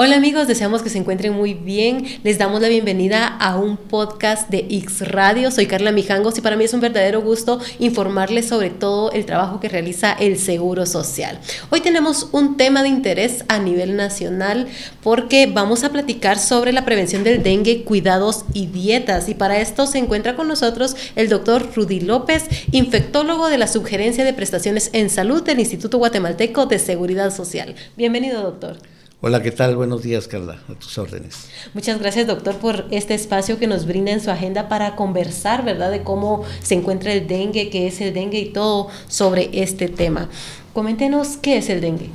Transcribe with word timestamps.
Hola 0.00 0.14
amigos, 0.14 0.46
deseamos 0.46 0.82
que 0.82 0.90
se 0.90 0.98
encuentren 0.98 1.32
muy 1.32 1.54
bien. 1.54 2.06
Les 2.22 2.38
damos 2.38 2.60
la 2.62 2.68
bienvenida 2.68 3.26
a 3.26 3.56
un 3.56 3.76
podcast 3.76 4.48
de 4.48 4.58
X 4.58 5.00
Radio. 5.08 5.50
Soy 5.50 5.66
Carla 5.66 5.90
Mijangos 5.90 6.38
y 6.38 6.40
para 6.40 6.54
mí 6.54 6.62
es 6.62 6.72
un 6.72 6.78
verdadero 6.78 7.20
gusto 7.20 7.58
informarles 7.80 8.46
sobre 8.46 8.70
todo 8.70 9.10
el 9.10 9.26
trabajo 9.26 9.58
que 9.58 9.68
realiza 9.68 10.12
el 10.12 10.38
Seguro 10.38 10.86
Social. 10.86 11.40
Hoy 11.70 11.80
tenemos 11.80 12.28
un 12.30 12.56
tema 12.56 12.84
de 12.84 12.90
interés 12.90 13.44
a 13.48 13.58
nivel 13.58 13.96
nacional 13.96 14.68
porque 15.02 15.50
vamos 15.52 15.82
a 15.82 15.90
platicar 15.90 16.38
sobre 16.38 16.72
la 16.72 16.84
prevención 16.84 17.24
del 17.24 17.42
dengue, 17.42 17.82
cuidados 17.82 18.44
y 18.54 18.66
dietas. 18.66 19.28
Y 19.28 19.34
para 19.34 19.58
esto 19.58 19.88
se 19.88 19.98
encuentra 19.98 20.36
con 20.36 20.46
nosotros 20.46 20.94
el 21.16 21.28
doctor 21.28 21.70
Rudy 21.74 22.02
López, 22.02 22.44
infectólogo 22.70 23.48
de 23.48 23.58
la 23.58 23.66
Subgerencia 23.66 24.22
de 24.22 24.32
Prestaciones 24.32 24.90
en 24.92 25.10
Salud 25.10 25.42
del 25.42 25.58
Instituto 25.58 25.98
Guatemalteco 25.98 26.66
de 26.66 26.78
Seguridad 26.78 27.34
Social. 27.34 27.74
Bienvenido, 27.96 28.42
doctor. 28.42 28.76
Hola, 29.20 29.42
¿qué 29.42 29.50
tal? 29.50 29.74
Buenos 29.74 30.04
días, 30.04 30.28
Carla, 30.28 30.60
a 30.68 30.74
tus 30.74 30.96
órdenes. 30.96 31.48
Muchas 31.74 31.98
gracias, 31.98 32.28
doctor, 32.28 32.54
por 32.58 32.84
este 32.92 33.14
espacio 33.14 33.58
que 33.58 33.66
nos 33.66 33.84
brinda 33.84 34.12
en 34.12 34.20
su 34.20 34.30
agenda 34.30 34.68
para 34.68 34.94
conversar, 34.94 35.64
¿verdad?, 35.64 35.90
de 35.90 36.04
cómo 36.04 36.44
se 36.62 36.74
encuentra 36.74 37.12
el 37.12 37.26
dengue, 37.26 37.68
qué 37.68 37.88
es 37.88 38.00
el 38.00 38.14
dengue 38.14 38.38
y 38.38 38.52
todo 38.52 38.86
sobre 39.08 39.50
este 39.60 39.88
tema. 39.88 40.28
Coméntenos 40.72 41.36
qué 41.36 41.56
es 41.56 41.68
el 41.68 41.80
dengue. 41.80 42.10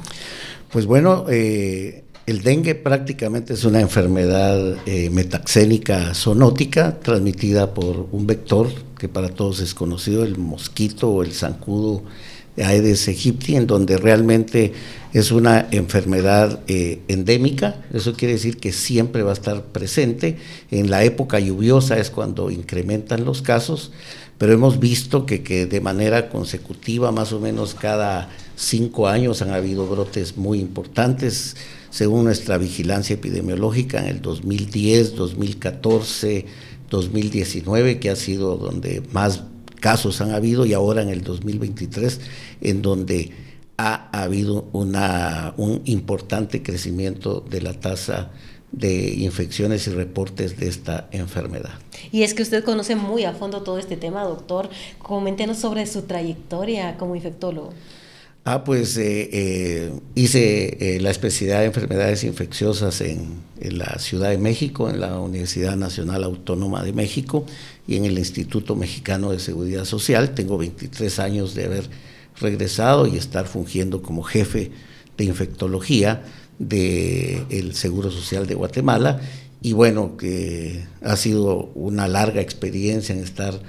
Pues 0.71 0.85
bueno, 0.85 1.25
eh, 1.29 2.05
el 2.25 2.41
dengue 2.41 2.73
prácticamente 2.73 3.51
es 3.51 3.65
una 3.65 3.81
enfermedad 3.81 4.77
eh, 4.85 5.09
metaxénica 5.09 6.13
zoonótica 6.13 7.01
transmitida 7.01 7.73
por 7.73 8.07
un 8.13 8.27
vector 8.27 8.69
que 8.97 9.09
para 9.09 9.27
todos 9.27 9.59
es 9.59 9.73
conocido, 9.73 10.23
el 10.23 10.37
mosquito 10.37 11.09
o 11.09 11.21
el 11.21 11.33
zancudo 11.33 12.03
Aedes 12.57 13.07
aegypti, 13.07 13.55
en 13.55 13.65
donde 13.65 13.97
realmente 13.97 14.73
es 15.13 15.31
una 15.31 15.67
enfermedad 15.71 16.59
eh, 16.67 17.01
endémica, 17.07 17.83
eso 17.93 18.13
quiere 18.13 18.33
decir 18.33 18.57
que 18.57 18.71
siempre 18.71 19.23
va 19.23 19.31
a 19.31 19.33
estar 19.33 19.63
presente. 19.65 20.37
En 20.71 20.89
la 20.89 21.03
época 21.03 21.39
lluviosa 21.39 21.97
es 21.97 22.09
cuando 22.09 22.51
incrementan 22.51 23.25
los 23.25 23.41
casos, 23.41 23.91
pero 24.37 24.53
hemos 24.53 24.79
visto 24.79 25.25
que, 25.25 25.43
que 25.43 25.65
de 25.65 25.81
manera 25.81 26.29
consecutiva, 26.29 27.11
más 27.11 27.31
o 27.31 27.39
menos 27.39 27.75
cada 27.75 28.29
cinco 28.55 29.07
años, 29.07 29.41
han 29.41 29.51
habido 29.51 29.87
brotes 29.87 30.37
muy 30.37 30.59
importantes. 30.59 31.55
Según 31.89 32.25
nuestra 32.25 32.57
vigilancia 32.57 33.13
epidemiológica, 33.13 33.99
en 33.99 34.07
el 34.07 34.21
2010, 34.21 35.15
2014, 35.15 36.45
2019, 36.89 37.99
que 37.99 38.09
ha 38.09 38.15
sido 38.15 38.57
donde 38.57 39.03
más 39.11 39.43
casos 39.83 40.21
han 40.21 40.31
habido 40.31 40.65
y 40.65 40.71
ahora 40.71 41.01
en 41.01 41.09
el 41.09 41.23
2023 41.23 42.21
en 42.61 42.81
donde 42.81 43.31
ha 43.77 44.07
habido 44.17 44.69
una, 44.71 45.53
un 45.57 45.81
importante 45.83 46.63
crecimiento 46.63 47.41
de 47.41 47.59
la 47.59 47.73
tasa 47.73 48.31
de 48.71 49.13
infecciones 49.15 49.85
y 49.87 49.91
reportes 49.91 50.57
de 50.57 50.69
esta 50.69 51.09
enfermedad. 51.11 51.73
Y 52.13 52.23
es 52.23 52.33
que 52.33 52.43
usted 52.43 52.63
conoce 52.63 52.95
muy 52.95 53.25
a 53.25 53.33
fondo 53.33 53.61
todo 53.61 53.77
este 53.77 53.97
tema, 53.97 54.23
doctor. 54.23 54.69
Coméntenos 54.99 55.57
sobre 55.57 55.85
su 55.85 56.03
trayectoria 56.03 56.95
como 56.97 57.17
infectólogo. 57.17 57.73
Ah, 58.45 58.63
pues 58.63 58.97
eh, 58.97 59.29
eh, 59.31 59.91
hice 60.15 60.95
eh, 60.95 60.99
la 61.01 61.11
especialidad 61.11 61.59
de 61.59 61.65
enfermedades 61.67 62.23
infecciosas 62.23 62.99
en, 63.01 63.41
en, 63.61 63.77
la 63.77 63.99
Ciudad 63.99 64.29
de 64.31 64.37
México, 64.37 64.89
en 64.89 64.99
la 64.99 65.17
Universidad 65.19 65.77
Nacional 65.77 66.25
Autónoma 66.25 66.83
de 66.83 66.91
México 66.91 67.45
y 67.87 67.97
en 67.97 68.05
el 68.05 68.17
Instituto 68.17 68.75
Mexicano 68.75 69.31
de 69.31 69.39
Seguridad 69.39 69.85
Social. 69.85 70.33
Tengo 70.33 70.57
23 70.57 71.19
años 71.19 71.55
de 71.55 71.65
haber 71.65 71.89
regresado 72.39 73.07
y 73.07 73.17
estar 73.17 73.47
fungiendo 73.47 74.01
como 74.01 74.23
jefe 74.23 74.71
de 75.17 75.25
infectología 75.25 76.23
del 76.59 77.75
Seguro 77.75 78.11
Social 78.11 78.47
de 78.47 78.55
Guatemala. 78.55 79.21
Y 79.61 79.73
bueno, 79.73 80.17
que 80.17 80.83
ha 81.01 81.15
sido 81.15 81.71
una 81.75 82.07
larga 82.07 82.41
experiencia 82.41 83.13
en 83.13 83.23
estar 83.23 83.61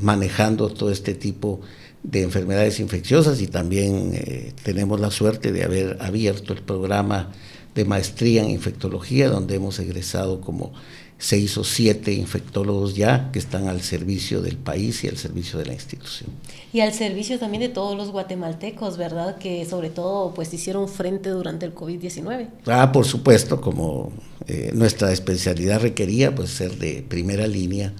manejando 0.00 0.68
todo 0.68 0.90
este 0.90 1.14
tipo 1.14 1.60
de 1.62 1.88
de 2.02 2.22
enfermedades 2.22 2.80
infecciosas 2.80 3.40
y 3.40 3.48
también 3.48 4.12
eh, 4.14 4.52
tenemos 4.62 5.00
la 5.00 5.10
suerte 5.10 5.52
de 5.52 5.64
haber 5.64 5.98
abierto 6.00 6.52
el 6.52 6.62
programa 6.62 7.32
de 7.74 7.84
maestría 7.84 8.42
en 8.42 8.50
infectología, 8.50 9.28
donde 9.28 9.56
hemos 9.56 9.78
egresado 9.78 10.40
como 10.40 10.72
seis 11.18 11.58
o 11.58 11.64
siete 11.64 12.12
infectólogos 12.12 12.94
ya 12.94 13.30
que 13.32 13.40
están 13.40 13.66
al 13.66 13.82
servicio 13.82 14.40
del 14.40 14.56
país 14.56 15.02
y 15.02 15.08
al 15.08 15.16
servicio 15.16 15.58
de 15.58 15.66
la 15.66 15.72
institución. 15.72 16.30
Y 16.72 16.80
al 16.80 16.92
servicio 16.94 17.38
también 17.40 17.62
de 17.62 17.68
todos 17.68 17.96
los 17.96 18.10
guatemaltecos, 18.10 18.96
¿verdad? 18.96 19.36
Que 19.38 19.66
sobre 19.66 19.90
todo 19.90 20.32
pues 20.32 20.54
hicieron 20.54 20.88
frente 20.88 21.30
durante 21.30 21.66
el 21.66 21.74
COVID-19. 21.74 22.48
Ah, 22.66 22.92
por 22.92 23.04
supuesto, 23.04 23.60
como 23.60 24.12
eh, 24.46 24.70
nuestra 24.74 25.12
especialidad 25.12 25.80
requería 25.80 26.34
pues 26.34 26.50
ser 26.50 26.78
de 26.78 27.04
primera 27.06 27.48
línea 27.48 27.92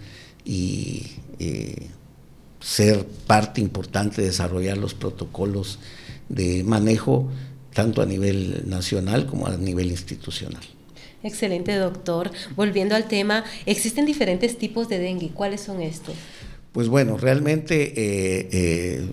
y 0.44 1.06
eh, 1.40 1.88
ser 2.60 3.04
parte 3.26 3.60
importante 3.60 4.22
de 4.22 4.28
desarrollar 4.28 4.78
los 4.78 4.94
protocolos 4.94 5.80
de 6.28 6.62
manejo 6.62 7.28
tanto 7.74 8.00
a 8.00 8.06
nivel 8.06 8.62
nacional 8.68 9.26
como 9.26 9.46
a 9.46 9.56
nivel 9.56 9.90
institucional. 9.90 10.62
Excelente, 11.22 11.74
doctor. 11.76 12.30
Volviendo 12.56 12.94
al 12.94 13.08
tema, 13.08 13.44
existen 13.66 14.06
diferentes 14.06 14.56
tipos 14.58 14.88
de 14.88 14.98
dengue. 14.98 15.30
¿Cuáles 15.30 15.60
son 15.60 15.82
estos? 15.82 16.14
Pues 16.72 16.88
bueno, 16.88 17.16
realmente 17.16 17.92
eh, 17.96 18.48
eh, 18.52 19.08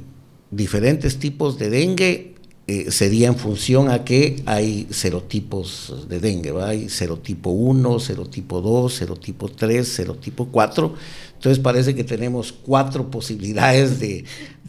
diferentes 0.52 1.18
tipos 1.18 1.58
de 1.58 1.70
dengue 1.70 2.36
eh, 2.68 2.92
sería 2.92 3.28
en 3.28 3.36
función 3.36 3.90
a 3.90 4.04
que 4.04 4.42
hay 4.46 4.88
serotipos 4.90 6.08
de 6.10 6.20
dengue, 6.20 6.52
¿va? 6.52 6.70
hay 6.70 6.90
serotipo 6.90 7.52
1, 7.52 8.00
serotipo 8.00 8.62
2, 8.62 8.94
serotipo 8.94 9.50
3, 9.50 9.88
serotipo 9.88 10.48
4 10.48 10.96
entonces 11.46 11.62
parece 11.62 11.94
que 11.94 12.04
tenemos 12.04 12.52
cuatro 12.52 13.12
posibilidades 13.12 14.00
de, 14.00 14.26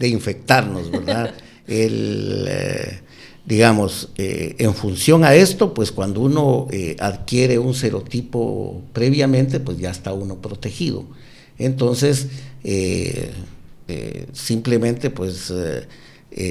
infectarnos, 0.07 0.91
¿verdad? 0.91 1.33
El, 1.67 2.45
eh, 2.49 3.01
digamos, 3.47 4.11
eh, 4.17 4.57
en 4.59 4.75
función 4.75 5.25
a 5.25 5.35
esto, 5.35 5.73
pues 5.73 5.93
cuando 5.93 6.21
uno 6.21 6.67
eh, 6.71 6.97
adquiere 6.99 7.59
un 7.59 7.75
serotipo 7.75 8.83
previamente, 8.93 9.61
pues 9.61 9.79
ya 9.79 9.91
está 9.91 10.13
uno 10.13 10.37
protegido. 10.37 11.05
Entonces, 11.59 12.29
simplemente 14.33 15.09
pues 15.09 15.51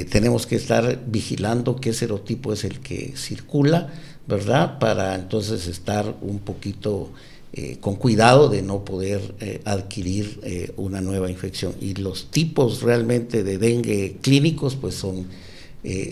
tenemos 0.09 0.47
que 0.47 0.55
estar 0.55 1.03
vigilando 1.05 1.75
qué 1.75 1.93
serotipo 1.93 2.53
es 2.53 2.63
el 2.63 2.79
que 2.79 3.13
circula, 3.15 3.93
¿verdad? 4.25 4.79
Para 4.79 5.13
entonces 5.13 5.67
estar 5.67 6.15
un 6.21 6.39
poquito 6.39 7.11
eh, 7.57 7.77
con 7.79 7.95
cuidado 7.95 8.49
de 8.49 8.61
no 8.61 8.83
poder 8.83 9.33
eh, 9.39 9.61
adquirir 9.63 10.41
eh, 10.43 10.73
una 10.75 10.99
nueva 10.99 11.31
infección. 11.31 11.73
Y 11.79 11.93
los 11.93 12.29
tipos 12.29 12.81
realmente 12.81 13.45
de 13.45 13.57
dengue 13.57 14.17
clínicos 14.21 14.75
pues 14.75 14.95
son 14.95 15.25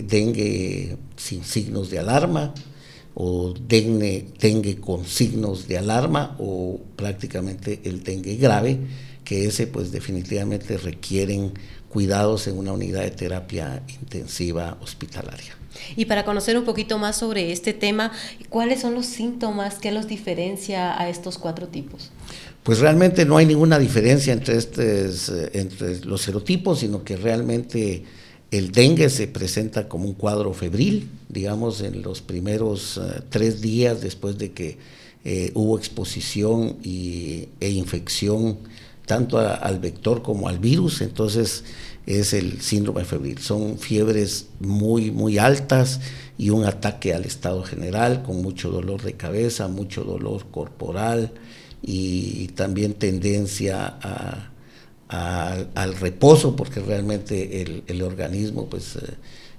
dengue 0.06 0.96
sin 1.16 1.44
signos 1.44 1.90
de 1.90 1.98
alarma 1.98 2.54
o 3.14 3.54
dengue, 3.54 4.26
dengue 4.40 4.76
con 4.80 5.04
signos 5.04 5.68
de 5.68 5.78
alarma 5.78 6.36
o 6.38 6.80
prácticamente 6.96 7.80
el 7.84 8.02
dengue 8.02 8.36
grave, 8.36 8.78
que 9.24 9.46
ese 9.46 9.66
pues 9.66 9.92
definitivamente 9.92 10.76
requieren 10.76 11.52
cuidados 11.88 12.48
en 12.48 12.58
una 12.58 12.72
unidad 12.72 13.02
de 13.02 13.12
terapia 13.12 13.82
intensiva 14.00 14.76
hospitalaria. 14.82 15.56
Y 15.96 16.04
para 16.06 16.24
conocer 16.24 16.58
un 16.58 16.64
poquito 16.64 16.98
más 16.98 17.16
sobre 17.16 17.52
este 17.52 17.72
tema, 17.72 18.12
¿cuáles 18.48 18.80
son 18.80 18.94
los 18.94 19.06
síntomas 19.06 19.76
que 19.76 19.92
los 19.92 20.08
diferencia 20.08 21.00
a 21.00 21.08
estos 21.08 21.38
cuatro 21.38 21.68
tipos? 21.68 22.10
Pues 22.62 22.78
realmente 22.80 23.24
no 23.24 23.36
hay 23.36 23.46
ninguna 23.46 23.78
diferencia 23.78 24.32
entre, 24.32 24.56
estos, 24.56 25.28
eh, 25.28 25.50
entre 25.54 26.00
los 26.04 26.22
serotipos, 26.22 26.80
sino 26.80 27.04
que 27.04 27.16
realmente 27.16 28.04
el 28.50 28.70
dengue 28.70 29.10
se 29.10 29.26
presenta 29.26 29.88
como 29.88 30.04
un 30.04 30.14
cuadro 30.14 30.52
febril, 30.52 31.08
digamos, 31.28 31.80
en 31.80 32.02
los 32.02 32.20
primeros 32.20 32.98
eh, 32.98 33.22
tres 33.28 33.60
días 33.60 34.00
después 34.00 34.38
de 34.38 34.52
que 34.52 34.78
eh, 35.24 35.50
hubo 35.54 35.78
exposición 35.78 36.76
y, 36.82 37.48
e 37.60 37.70
infección 37.70 38.58
tanto 39.06 39.38
al 39.38 39.80
vector 39.80 40.22
como 40.22 40.48
al 40.48 40.58
virus, 40.58 41.02
entonces 41.02 41.64
es 42.06 42.32
el 42.32 42.60
síndrome 42.60 43.04
febril. 43.04 43.38
Son 43.38 43.78
fiebres 43.78 44.48
muy, 44.60 45.10
muy 45.10 45.38
altas 45.38 46.00
y 46.38 46.50
un 46.50 46.64
ataque 46.64 47.14
al 47.14 47.24
estado 47.24 47.62
general 47.64 48.22
con 48.22 48.42
mucho 48.42 48.70
dolor 48.70 49.02
de 49.02 49.14
cabeza, 49.14 49.68
mucho 49.68 50.04
dolor 50.04 50.46
corporal 50.50 51.32
y 51.82 52.48
también 52.48 52.94
tendencia 52.94 53.98
al 55.08 55.94
reposo 55.94 56.56
porque 56.56 56.80
realmente 56.80 57.62
el, 57.86 58.02
organismo 58.02 58.66
pues 58.66 58.96
eh, 58.96 59.00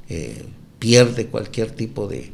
eh, 0.10 0.46
pierde 0.80 1.28
cualquier 1.28 1.72
tipo 1.72 2.08
de, 2.08 2.34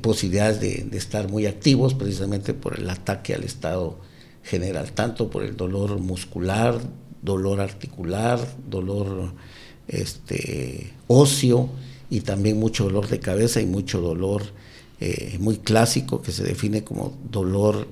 posibilidades 0.00 0.60
de, 0.60 0.86
de, 0.90 0.98
estar 0.98 1.28
muy 1.28 1.46
activos 1.46 1.94
precisamente 1.94 2.54
por 2.54 2.78
el 2.78 2.88
ataque 2.90 3.34
al 3.34 3.44
estado 3.44 3.98
general, 4.42 4.92
tanto 4.92 5.30
por 5.30 5.42
el 5.42 5.56
dolor 5.56 5.98
muscular, 5.98 6.80
dolor 7.22 7.60
articular, 7.60 8.40
dolor 8.68 9.32
este, 9.88 10.92
óseo 11.06 11.70
y 12.10 12.20
también 12.20 12.58
mucho 12.58 12.84
dolor 12.84 13.08
de 13.08 13.20
cabeza 13.20 13.60
y 13.60 13.66
mucho 13.66 14.00
dolor 14.00 14.42
eh, 15.00 15.36
muy 15.40 15.58
clásico 15.58 16.22
que 16.22 16.32
se 16.32 16.44
define 16.44 16.82
como 16.82 17.16
dolor 17.30 17.88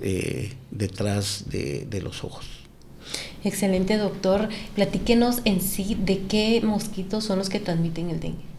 detrás 0.70 1.44
de, 1.50 1.86
de 1.88 2.00
los 2.00 2.24
ojos. 2.24 2.63
Excelente, 3.44 3.96
doctor. 3.98 4.48
Platíquenos 4.74 5.40
en 5.44 5.60
sí 5.60 5.96
de 6.02 6.22
qué 6.22 6.60
mosquitos 6.62 7.24
son 7.24 7.38
los 7.38 7.48
que 7.48 7.60
transmiten 7.60 8.10
el 8.10 8.20
dengue. 8.20 8.54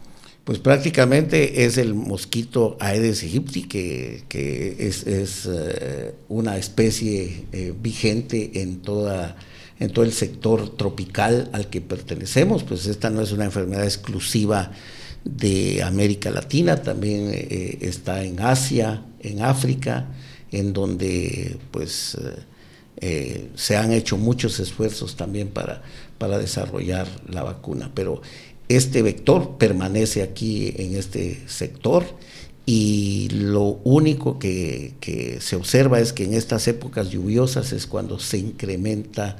Pues 0.46 0.60
prácticamente 0.60 1.64
es 1.64 1.76
el 1.76 1.94
mosquito 1.94 2.76
Aedes 2.78 3.24
aegypti, 3.24 3.64
que, 3.64 4.22
que 4.28 4.76
es, 4.78 5.04
es 5.04 5.46
uh, 5.46 6.12
una 6.28 6.56
especie 6.56 7.46
eh, 7.50 7.74
vigente 7.82 8.62
en, 8.62 8.80
toda, 8.80 9.34
en 9.80 9.90
todo 9.90 10.04
el 10.04 10.12
sector 10.12 10.76
tropical 10.76 11.50
al 11.52 11.68
que 11.68 11.80
pertenecemos. 11.80 12.62
Pues 12.62 12.86
esta 12.86 13.10
no 13.10 13.22
es 13.22 13.32
una 13.32 13.46
enfermedad 13.46 13.82
exclusiva 13.82 14.70
de 15.24 15.82
América 15.82 16.30
Latina, 16.30 16.80
también 16.80 17.28
eh, 17.32 17.78
está 17.80 18.22
en 18.22 18.38
Asia, 18.38 19.02
en 19.18 19.42
África, 19.42 20.06
en 20.52 20.72
donde 20.72 21.56
pues 21.72 22.16
eh, 22.98 23.50
se 23.54 23.76
han 23.76 23.92
hecho 23.92 24.16
muchos 24.16 24.58
esfuerzos 24.60 25.16
también 25.16 25.48
para, 25.48 25.82
para 26.18 26.38
desarrollar 26.38 27.06
la 27.28 27.42
vacuna. 27.42 27.90
Pero 27.94 28.22
este 28.68 29.02
vector 29.02 29.58
permanece 29.58 30.22
aquí 30.22 30.74
en 30.76 30.96
este 30.96 31.42
sector 31.46 32.04
y 32.64 33.28
lo 33.30 33.80
único 33.84 34.38
que, 34.38 34.94
que, 35.00 35.40
se 35.40 35.56
observa 35.56 36.00
es 36.00 36.12
que 36.12 36.24
en 36.24 36.34
estas 36.34 36.66
épocas 36.66 37.10
lluviosas 37.10 37.72
es 37.72 37.86
cuando 37.86 38.18
se 38.18 38.38
incrementa 38.38 39.36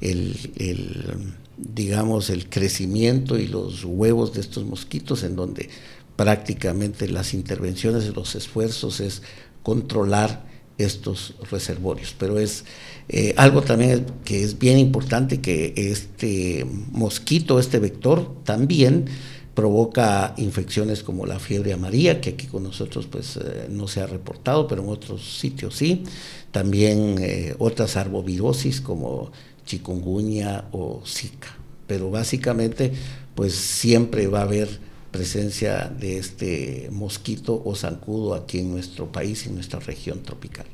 el, 0.00 0.36
el, 0.56 1.34
digamos, 1.56 2.30
el 2.30 2.48
crecimiento 2.48 3.36
y 3.38 3.48
los 3.48 3.84
huevos 3.84 4.32
de 4.32 4.40
estos 4.40 4.64
mosquitos, 4.64 5.24
en 5.24 5.34
donde 5.34 5.70
prácticamente 6.14 7.08
las 7.08 7.34
intervenciones 7.34 8.14
los 8.14 8.34
esfuerzos 8.34 9.00
es 9.00 9.22
controlar 9.62 10.47
estos 10.78 11.34
reservorios. 11.50 12.14
Pero 12.18 12.38
es 12.38 12.64
eh, 13.08 13.34
algo 13.36 13.62
también 13.62 14.06
que 14.24 14.42
es 14.42 14.58
bien 14.58 14.78
importante 14.78 15.40
que 15.40 15.74
este 15.76 16.66
mosquito, 16.92 17.58
este 17.58 17.78
vector, 17.78 18.42
también 18.44 19.06
provoca 19.54 20.34
infecciones 20.36 21.02
como 21.02 21.26
la 21.26 21.40
fiebre 21.40 21.72
amarilla, 21.72 22.20
que 22.20 22.30
aquí 22.30 22.46
con 22.46 22.62
nosotros 22.62 23.06
pues 23.06 23.36
eh, 23.36 23.66
no 23.68 23.88
se 23.88 24.00
ha 24.00 24.06
reportado, 24.06 24.68
pero 24.68 24.82
en 24.82 24.88
otros 24.88 25.38
sitios 25.38 25.74
sí. 25.74 26.04
También 26.52 27.16
eh, 27.18 27.54
otras 27.58 27.96
arbovirosis 27.96 28.80
como 28.80 29.32
chikungunya 29.66 30.66
o 30.70 31.02
zika. 31.04 31.56
Pero 31.86 32.10
básicamente 32.10 32.92
pues 33.34 33.54
siempre 33.54 34.28
va 34.28 34.40
a 34.40 34.42
haber 34.42 34.87
presencia 35.10 35.88
de 35.88 36.18
este 36.18 36.88
mosquito 36.92 37.60
o 37.64 37.74
zancudo 37.74 38.34
aquí 38.34 38.58
en 38.58 38.70
nuestro 38.70 39.10
país 39.10 39.44
y 39.44 39.48
en 39.48 39.56
nuestra 39.56 39.80
región 39.80 40.22
tropical. 40.22 40.66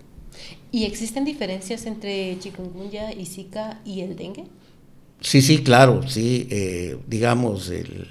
¿Y 0.72 0.84
existen 0.84 1.24
diferencias 1.24 1.86
entre 1.86 2.36
chikungunya 2.40 3.12
y 3.12 3.26
zika 3.26 3.80
y 3.84 4.00
el 4.00 4.16
dengue? 4.16 4.44
Sí, 5.20 5.40
sí, 5.40 5.62
claro, 5.62 6.06
sí. 6.08 6.48
Eh, 6.50 6.96
digamos, 7.06 7.70
el, 7.70 8.08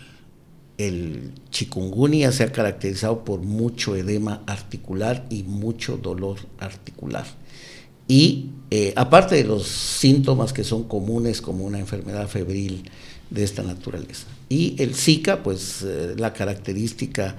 el 0.77 1.33
chikungunya 1.51 2.31
se 2.31 2.43
ha 2.43 2.51
caracterizado 2.51 3.23
por 3.23 3.41
mucho 3.41 3.95
edema 3.95 4.43
articular 4.47 5.25
y 5.29 5.43
mucho 5.43 5.97
dolor 5.97 6.37
articular. 6.57 7.25
Y 8.07 8.49
eh, 8.71 8.93
aparte 8.95 9.35
de 9.35 9.43
los 9.43 9.67
síntomas 9.67 10.53
que 10.53 10.63
son 10.63 10.83
comunes 10.83 11.41
como 11.41 11.65
una 11.65 11.79
enfermedad 11.79 12.27
febril 12.27 12.89
de 13.29 13.43
esta 13.43 13.63
naturaleza. 13.63 14.27
Y 14.49 14.81
el 14.81 14.95
Zika, 14.95 15.43
pues 15.43 15.81
eh, 15.83 16.15
la 16.17 16.33
característica 16.33 17.35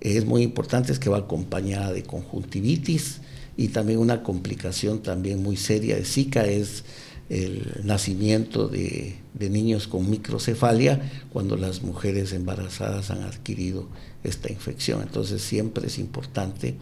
es 0.00 0.24
muy 0.24 0.42
importante, 0.42 0.92
es 0.92 0.98
que 0.98 1.10
va 1.10 1.18
acompañada 1.18 1.92
de 1.92 2.02
conjuntivitis 2.02 3.20
y 3.56 3.68
también 3.68 3.98
una 3.98 4.22
complicación 4.22 5.02
también 5.02 5.42
muy 5.42 5.56
seria 5.56 5.96
de 5.96 6.04
Zika 6.04 6.44
es 6.46 6.84
el 7.28 7.80
nacimiento 7.82 8.68
de, 8.68 9.16
niños 9.38 9.88
con 9.88 10.08
microcefalia 10.08 11.10
cuando 11.32 11.56
las 11.56 11.82
mujeres 11.82 12.32
embarazadas 12.32 13.10
han 13.10 13.22
adquirido 13.22 13.88
esta 14.22 14.50
infección. 14.50 15.02
Entonces 15.02 15.42
siempre 15.42 15.88
es 15.88 15.98
importante 15.98 16.76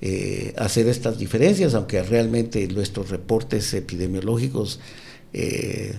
eh, 0.00 0.54
hacer 0.56 0.88
estas 0.88 1.18
diferencias, 1.18 1.74
aunque 1.74 2.02
realmente 2.02 2.66
nuestros 2.68 3.10
reportes 3.10 3.74
epidemiológicos 3.74 4.78
eh, 5.32 5.96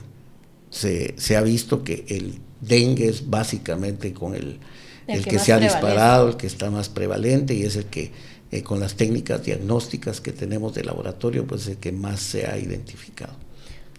se, 0.69 1.13
se, 1.17 1.35
ha 1.35 1.41
visto 1.41 1.83
que 1.83 2.05
el 2.07 2.39
dengue 2.61 3.07
es 3.07 3.29
básicamente 3.29 4.13
con 4.13 4.35
el, 4.35 4.59
el, 5.07 5.17
el 5.17 5.23
que, 5.23 5.31
que 5.31 5.39
se 5.39 5.53
ha 5.53 5.59
disparado, 5.59 6.29
el 6.29 6.37
que 6.37 6.47
está 6.47 6.69
más 6.69 6.89
prevalente 6.89 7.53
y 7.53 7.63
es 7.63 7.75
el 7.75 7.85
que 7.85 8.11
eh, 8.51 8.63
con 8.63 8.79
las 8.79 8.95
técnicas 8.95 9.43
diagnósticas 9.43 10.21
que 10.21 10.31
tenemos 10.31 10.73
de 10.73 10.83
laboratorio, 10.83 11.45
pues 11.45 11.67
el 11.67 11.77
que 11.77 11.91
más 11.91 12.19
se 12.19 12.47
ha 12.47 12.57
identificado. 12.57 13.33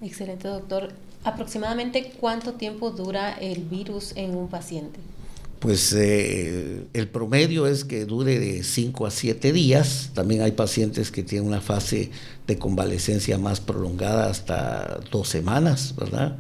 Excelente, 0.03 0.49
doctor. 0.49 0.91
¿Aproximadamente 1.23 2.13
cuánto 2.19 2.55
tiempo 2.55 2.91
dura 2.91 3.33
el 3.35 3.63
virus 3.63 4.13
en 4.17 4.35
un 4.35 4.49
paciente? 4.49 4.99
Pues 5.61 5.93
eh, 5.93 6.85
el 6.95 7.09
promedio 7.09 7.67
es 7.67 7.85
que 7.85 8.07
dure 8.07 8.41
de 8.41 8.65
5 8.65 9.07
a 9.07 9.11
7 9.11 9.53
días. 9.53 10.11
También 10.15 10.43
hay 10.43 10.53
pacientes 10.53 11.13
que 11.13 11.23
tienen 11.23 11.47
una 11.47 11.61
fase 11.61 12.11
de 12.47 12.59
convalecencia 12.59 13.39
más 13.39 13.61
prolongada 13.61 14.31
hasta 14.31 15.01
dos 15.13 15.29
semanas, 15.29 15.95
¿verdad? 15.97 16.39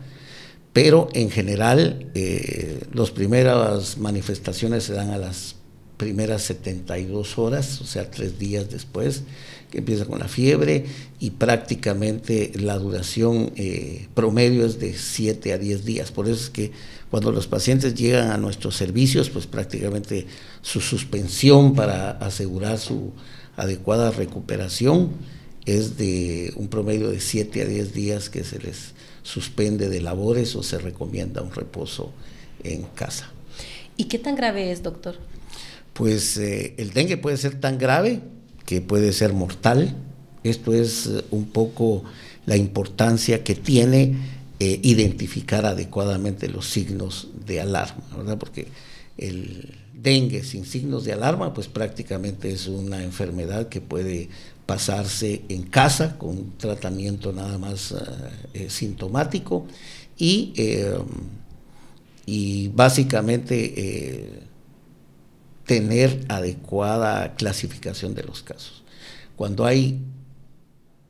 Pero 0.72 1.08
en 1.14 1.30
general, 1.30 2.10
eh, 2.14 2.80
las 2.92 3.10
primeras 3.10 3.98
manifestaciones 3.98 4.84
se 4.84 4.92
dan 4.92 5.10
a 5.10 5.18
las 5.18 5.56
primeras 5.96 6.42
72 6.42 7.36
horas, 7.38 7.80
o 7.82 7.84
sea, 7.84 8.10
tres 8.10 8.38
días 8.38 8.70
después, 8.70 9.24
que 9.70 9.78
empieza 9.78 10.06
con 10.06 10.18
la 10.18 10.28
fiebre 10.28 10.86
y 11.18 11.30
prácticamente 11.30 12.52
la 12.54 12.78
duración 12.78 13.52
eh, 13.56 14.08
promedio 14.14 14.64
es 14.64 14.80
de 14.80 14.94
7 14.94 15.52
a 15.52 15.58
10 15.58 15.84
días. 15.84 16.10
Por 16.10 16.26
eso 16.26 16.44
es 16.44 16.50
que 16.50 16.72
cuando 17.10 17.32
los 17.32 17.46
pacientes 17.46 17.94
llegan 17.94 18.30
a 18.30 18.38
nuestros 18.38 18.76
servicios, 18.76 19.28
pues 19.28 19.46
prácticamente 19.46 20.26
su 20.62 20.80
suspensión 20.80 21.74
para 21.74 22.12
asegurar 22.12 22.78
su 22.78 23.12
adecuada 23.56 24.10
recuperación 24.10 25.10
es 25.66 25.98
de 25.98 26.52
un 26.56 26.68
promedio 26.68 27.10
de 27.10 27.20
7 27.20 27.62
a 27.62 27.66
10 27.66 27.92
días 27.92 28.30
que 28.30 28.44
se 28.44 28.58
les 28.58 28.94
suspende 29.22 29.88
de 29.88 30.00
labores 30.00 30.54
o 30.56 30.62
se 30.62 30.78
recomienda 30.78 31.42
un 31.42 31.52
reposo 31.52 32.12
en 32.62 32.82
casa. 32.82 33.30
¿Y 33.96 34.04
qué 34.04 34.18
tan 34.18 34.34
grave 34.34 34.70
es, 34.72 34.82
doctor? 34.82 35.16
pues 36.00 36.38
eh, 36.38 36.74
el 36.78 36.92
dengue 36.94 37.18
puede 37.18 37.36
ser 37.36 37.60
tan 37.60 37.76
grave 37.76 38.20
que 38.64 38.80
puede 38.80 39.12
ser 39.12 39.34
mortal. 39.34 39.94
Esto 40.44 40.72
es 40.72 41.06
eh, 41.06 41.24
un 41.30 41.44
poco 41.44 42.04
la 42.46 42.56
importancia 42.56 43.44
que 43.44 43.54
tiene 43.54 44.16
eh, 44.62 44.78
identificar 44.82 45.66
adecuadamente 45.66 46.48
los 46.48 46.68
signos 46.68 47.28
de 47.46 47.60
alarma, 47.60 48.04
¿verdad? 48.16 48.38
Porque 48.38 48.68
el 49.16 49.74
dengue 49.94 50.44
sin 50.44 50.64
signos 50.64 51.04
de 51.04 51.14
alarma, 51.14 51.52
pues 51.52 51.66
prácticamente 51.66 52.52
es 52.52 52.68
una 52.68 53.02
enfermedad 53.02 53.68
que 53.68 53.80
puede 53.80 54.28
pasarse 54.66 55.42
en 55.48 55.62
casa 55.62 56.16
con 56.18 56.30
un 56.30 56.58
tratamiento 56.58 57.32
nada 57.32 57.58
más 57.58 57.92
uh, 57.92 57.96
sintomático 58.68 59.66
y, 60.16 60.52
y 62.24 62.68
básicamente 62.68 64.44
tener 65.66 66.24
adecuada 66.28 67.34
clasificación 67.34 68.14
de 68.14 68.24
los 68.24 68.42
casos. 68.42 68.82
Cuando 69.36 69.64
hay 69.64 70.00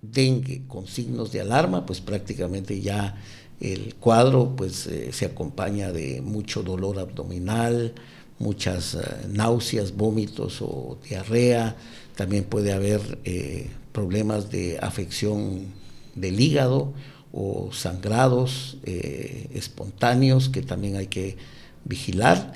dengue 0.02 0.62
con 0.66 0.86
signos 0.86 1.32
de 1.32 1.40
alarma, 1.40 1.86
pues 1.86 2.00
prácticamente 2.00 2.80
ya 2.80 3.16
el 3.60 3.94
cuadro 3.96 4.54
pues 4.56 4.86
eh, 4.86 5.12
se 5.12 5.26
acompaña 5.26 5.92
de 5.92 6.22
mucho 6.22 6.62
dolor 6.62 6.98
abdominal, 6.98 7.94
muchas 8.38 8.94
eh, 8.94 9.00
náuseas, 9.28 9.94
vómitos 9.96 10.62
o 10.62 10.98
diarrea, 11.06 11.76
también 12.16 12.44
puede 12.44 12.72
haber 12.72 13.18
eh, 13.24 13.68
problemas 13.92 14.50
de 14.50 14.78
afección 14.80 15.66
del 16.14 16.40
hígado 16.40 16.92
o 17.32 17.70
sangrados 17.72 18.76
espontáneos 18.84 20.48
que 20.48 20.62
también 20.62 20.96
hay 20.96 21.06
que 21.06 21.36
vigilar. 21.84 22.54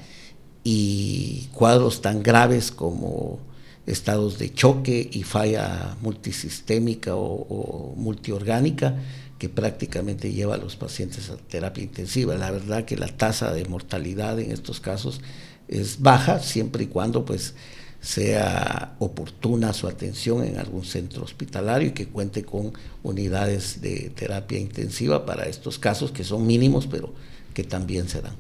Y 0.65 1.49
cuadros 1.53 2.03
tan 2.03 2.25
graves 2.25 2.73
como 2.73 3.39
estados 3.87 4.39
de 4.39 4.53
choque 4.53 5.09
y 5.13 5.23
falla 5.23 5.97
multisistémica 6.01 7.15
o, 7.15 7.95
multiorgánica 7.97 8.97
que 9.39 9.49
prácticamente 9.49 10.33
lleva 10.33 10.55
a 10.55 10.59
los 10.59 10.77
pacientes 10.77 11.29
a 11.31 11.37
terapia 11.37 11.85
intensiva. 11.85 12.35
La 12.37 12.51
verdad 12.51 12.85
que 12.85 12.97
la 12.97 13.09
tasa 13.09 13.53
de 13.53 13.65
mortalidad 13.67 14.39
en 14.41 14.53
estos 14.53 14.81
casos 14.81 15.21
es 15.69 16.01
baja 16.01 16.39
siempre 16.41 16.85
y 16.85 16.87
cuando 16.87 17.25
pues 17.25 17.55
sea 18.01 18.97
oportuna 18.99 19.73
su 19.73 19.89
atención 19.89 20.45
en 20.45 20.59
algún 20.59 20.85
centro 20.85 21.25
hospitalario 21.25 21.89
y 21.89 21.93
que 21.93 22.07
cuente 22.07 22.45
con 22.45 22.73
unidades 23.03 23.81
de 23.81 24.13
terapia 24.15 24.59
intensiva 24.59 25.25
para 25.25 25.45
estos 25.45 25.79
casos 25.79 26.13
que 26.13 26.23
son 26.23 26.47
mínimos 26.47 26.87
pero 26.87 27.15
que 27.55 27.65
también 27.65 28.09
se 28.09 28.21
dan. 28.21 28.35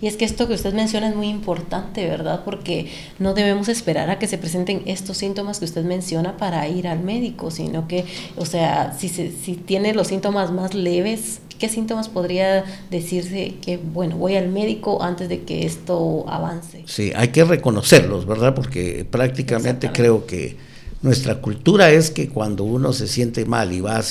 Y 0.00 0.06
es 0.06 0.16
que 0.16 0.24
esto 0.24 0.46
que 0.46 0.54
usted 0.54 0.74
menciona 0.74 1.08
es 1.08 1.16
muy 1.16 1.28
importante, 1.28 2.06
¿verdad? 2.06 2.42
Porque 2.44 2.88
no 3.18 3.34
debemos 3.34 3.68
esperar 3.68 4.10
a 4.10 4.18
que 4.18 4.26
se 4.26 4.38
presenten 4.38 4.82
estos 4.86 5.16
síntomas 5.18 5.58
que 5.58 5.64
usted 5.64 5.84
menciona 5.84 6.36
para 6.36 6.68
ir 6.68 6.86
al 6.86 7.00
médico, 7.00 7.50
sino 7.50 7.88
que, 7.88 8.04
o 8.36 8.44
sea, 8.44 8.94
si, 8.98 9.08
se, 9.08 9.32
si 9.32 9.54
tiene 9.54 9.94
los 9.94 10.08
síntomas 10.08 10.52
más 10.52 10.74
leves, 10.74 11.40
¿qué 11.58 11.68
síntomas 11.68 12.08
podría 12.08 12.64
decirse 12.90 13.54
que, 13.62 13.78
bueno, 13.78 14.16
voy 14.16 14.36
al 14.36 14.48
médico 14.48 15.02
antes 15.02 15.28
de 15.28 15.42
que 15.42 15.66
esto 15.66 16.24
avance? 16.28 16.84
Sí, 16.86 17.12
hay 17.14 17.28
que 17.28 17.44
reconocerlos, 17.44 18.26
¿verdad? 18.26 18.54
Porque 18.54 19.06
prácticamente 19.10 19.90
creo 19.92 20.26
que 20.26 20.56
nuestra 21.02 21.36
cultura 21.36 21.90
es 21.90 22.10
que 22.10 22.28
cuando 22.28 22.64
uno 22.64 22.92
se 22.92 23.08
siente 23.08 23.44
mal 23.44 23.72
y 23.72 23.80
va 23.80 23.98
a. 23.98 24.02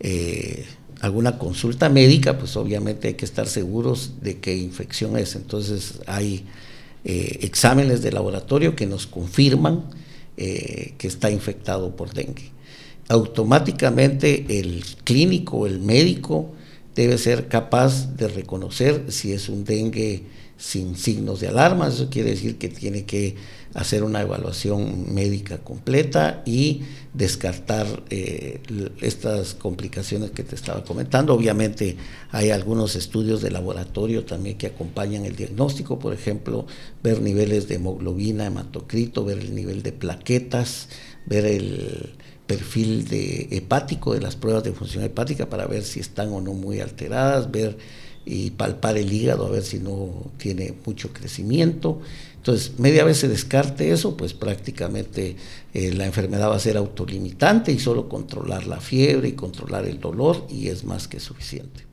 Eh, 0.00 0.66
alguna 1.00 1.38
consulta 1.38 1.88
médica, 1.88 2.38
pues 2.38 2.56
obviamente 2.56 3.08
hay 3.08 3.14
que 3.14 3.24
estar 3.24 3.46
seguros 3.46 4.12
de 4.20 4.38
qué 4.38 4.56
infección 4.56 5.16
es. 5.16 5.36
Entonces 5.36 6.00
hay 6.06 6.44
eh, 7.04 7.38
exámenes 7.42 8.02
de 8.02 8.12
laboratorio 8.12 8.74
que 8.74 8.86
nos 8.86 9.06
confirman 9.06 9.84
eh, 10.36 10.94
que 10.98 11.08
está 11.08 11.30
infectado 11.30 11.96
por 11.96 12.12
dengue. 12.12 12.50
Automáticamente 13.08 14.60
el 14.60 14.84
clínico, 15.04 15.66
el 15.66 15.80
médico, 15.80 16.52
debe 16.94 17.16
ser 17.16 17.48
capaz 17.48 18.16
de 18.16 18.28
reconocer 18.28 19.04
si 19.08 19.32
es 19.32 19.48
un 19.48 19.64
dengue 19.64 20.24
sin 20.56 20.96
signos 20.96 21.40
de 21.40 21.48
alarma, 21.48 21.88
eso 21.88 22.10
quiere 22.10 22.30
decir 22.30 22.58
que 22.58 22.68
tiene 22.68 23.04
que 23.04 23.36
hacer 23.78 24.02
una 24.02 24.22
evaluación 24.22 25.14
médica 25.14 25.58
completa 25.58 26.42
y 26.44 26.82
descartar 27.14 27.86
eh, 28.10 28.60
estas 29.00 29.54
complicaciones 29.54 30.32
que 30.32 30.42
te 30.42 30.56
estaba 30.56 30.82
comentando. 30.82 31.32
Obviamente 31.32 31.96
hay 32.32 32.50
algunos 32.50 32.96
estudios 32.96 33.40
de 33.40 33.52
laboratorio 33.52 34.24
también 34.24 34.58
que 34.58 34.66
acompañan 34.66 35.24
el 35.24 35.36
diagnóstico, 35.36 36.00
por 36.00 36.12
ejemplo, 36.12 36.66
ver 37.04 37.22
niveles 37.22 37.68
de 37.68 37.76
hemoglobina, 37.76 38.46
hematocrito, 38.46 39.24
ver 39.24 39.38
el 39.38 39.54
nivel 39.54 39.84
de 39.84 39.92
plaquetas, 39.92 40.88
ver 41.26 41.46
el 41.46 42.16
perfil 42.48 43.06
de 43.06 43.46
hepático 43.52 44.12
de 44.12 44.20
las 44.20 44.34
pruebas 44.34 44.64
de 44.64 44.72
función 44.72 45.04
hepática 45.04 45.48
para 45.48 45.66
ver 45.66 45.84
si 45.84 46.00
están 46.00 46.32
o 46.32 46.40
no 46.40 46.52
muy 46.52 46.80
alteradas, 46.80 47.52
ver 47.52 47.78
y 48.30 48.50
palpar 48.50 48.98
el 48.98 49.10
hígado 49.10 49.46
a 49.46 49.50
ver 49.50 49.62
si 49.62 49.78
no 49.78 50.30
tiene 50.36 50.74
mucho 50.84 51.14
crecimiento. 51.14 52.00
Entonces, 52.36 52.78
media 52.78 53.02
vez 53.02 53.16
se 53.16 53.26
descarte 53.26 53.90
eso, 53.90 54.18
pues 54.18 54.34
prácticamente 54.34 55.36
eh, 55.72 55.94
la 55.94 56.04
enfermedad 56.04 56.50
va 56.50 56.56
a 56.56 56.60
ser 56.60 56.76
autolimitante 56.76 57.72
y 57.72 57.78
solo 57.78 58.06
controlar 58.06 58.66
la 58.66 58.82
fiebre 58.82 59.28
y 59.28 59.32
controlar 59.32 59.86
el 59.86 59.98
dolor 59.98 60.46
y 60.50 60.68
es 60.68 60.84
más 60.84 61.08
que 61.08 61.20
suficiente. 61.20 61.84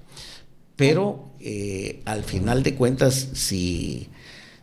Pero 0.76 1.30
eh, 1.40 2.02
al 2.04 2.26
final 2.26 2.64
de 2.64 2.76
cuentas, 2.76 3.30
si, 3.32 4.10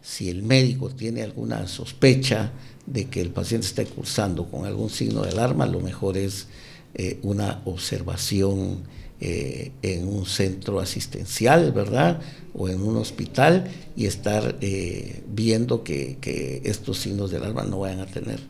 si 0.02 0.28
el 0.28 0.42
médico 0.42 0.90
tiene 0.90 1.22
alguna 1.22 1.66
sospecha 1.68 2.52
de 2.84 3.06
que 3.06 3.22
el 3.22 3.30
paciente 3.30 3.66
está 3.66 3.86
cursando 3.86 4.44
con 4.50 4.66
algún 4.66 4.90
signo 4.90 5.22
de 5.22 5.30
alarma, 5.30 5.64
lo 5.64 5.80
mejor 5.80 6.18
es 6.18 6.48
eh, 6.92 7.18
una 7.22 7.62
observación 7.64 8.80
eh, 9.24 9.70
en 9.82 10.08
un 10.08 10.26
centro 10.26 10.80
asistencial, 10.80 11.70
¿verdad? 11.70 12.20
O 12.54 12.68
en 12.68 12.82
un 12.82 12.96
hospital 12.96 13.70
y 13.94 14.06
estar 14.06 14.56
eh, 14.60 15.22
viendo 15.28 15.84
que, 15.84 16.60
estos 16.64 16.98
signos 16.98 17.30
del 17.30 17.44
alma 17.44 17.62
no 17.62 17.78
vayan 17.78 18.00
a 18.00 18.06
tener 18.06 18.40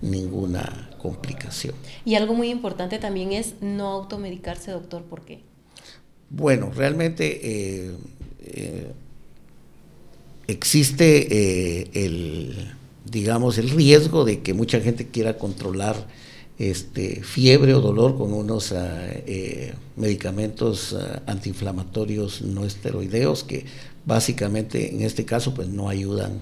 ninguna 0.00 0.88
complicación. 0.98 1.74
Y 2.04 2.14
algo 2.14 2.32
muy 2.32 2.50
importante 2.50 3.00
también 3.00 3.32
es 3.32 3.54
no 3.60 3.88
automedicarse, 3.88 4.70
doctor, 4.70 5.02
¿por 5.02 5.22
qué? 5.22 5.40
Bueno, 6.30 6.70
realmente 6.72 7.40
eh, 7.42 8.92
existe 10.46 12.06
el, 12.06 12.72
digamos, 13.04 13.58
el 13.58 13.68
riesgo 13.68 14.24
de 14.24 14.42
que 14.42 14.54
mucha 14.54 14.78
gente 14.78 15.08
quiera 15.08 15.38
controlar 15.38 16.06
este, 16.58 17.22
fiebre 17.22 17.74
o 17.74 17.80
dolor 17.80 18.16
con 18.16 18.32
unos 18.32 18.72
eh, 18.76 19.74
medicamentos 19.96 20.94
ah, 20.94 21.22
antiinflamatorios 21.26 22.42
no 22.42 22.64
esteroideos 22.64 23.42
que 23.42 23.64
básicamente 24.06 24.94
en 24.94 25.02
este 25.02 25.24
caso 25.24 25.52
pues 25.52 25.68
no 25.68 25.88
ayudan 25.88 26.40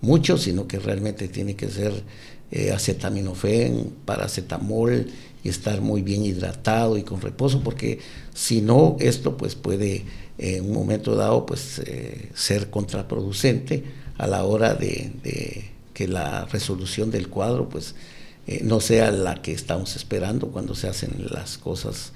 mucho, 0.00 0.36
sino 0.36 0.66
que 0.66 0.80
realmente 0.80 1.28
tiene 1.28 1.54
que 1.54 1.68
ser 1.68 2.02
eh, 2.50 2.72
acetaminofén, 2.72 3.92
paracetamol 4.04 5.06
y 5.44 5.48
estar 5.48 5.80
muy 5.80 6.02
bien 6.02 6.24
hidratado 6.24 6.98
y 6.98 7.02
con 7.02 7.20
reposo, 7.20 7.62
porque 7.62 8.00
si 8.34 8.60
no 8.60 8.96
esto 8.98 9.36
pues 9.36 9.54
puede 9.54 10.04
en 10.38 10.66
un 10.66 10.72
momento 10.72 11.14
dado 11.14 11.46
pues 11.46 11.80
eh, 11.86 12.30
ser 12.34 12.68
contraproducente 12.68 13.84
a 14.18 14.26
la 14.26 14.44
hora 14.44 14.74
de, 14.74 15.12
de 15.22 15.70
que 15.94 16.08
la 16.08 16.46
resolución 16.46 17.10
del 17.12 17.28
cuadro 17.28 17.68
pues 17.68 17.94
eh, 18.46 18.60
no 18.64 18.80
sea 18.80 19.10
la 19.10 19.40
que 19.42 19.52
estamos 19.52 19.96
esperando 19.96 20.48
cuando 20.48 20.74
se 20.74 20.88
hacen 20.88 21.26
las 21.30 21.58
cosas 21.58 22.12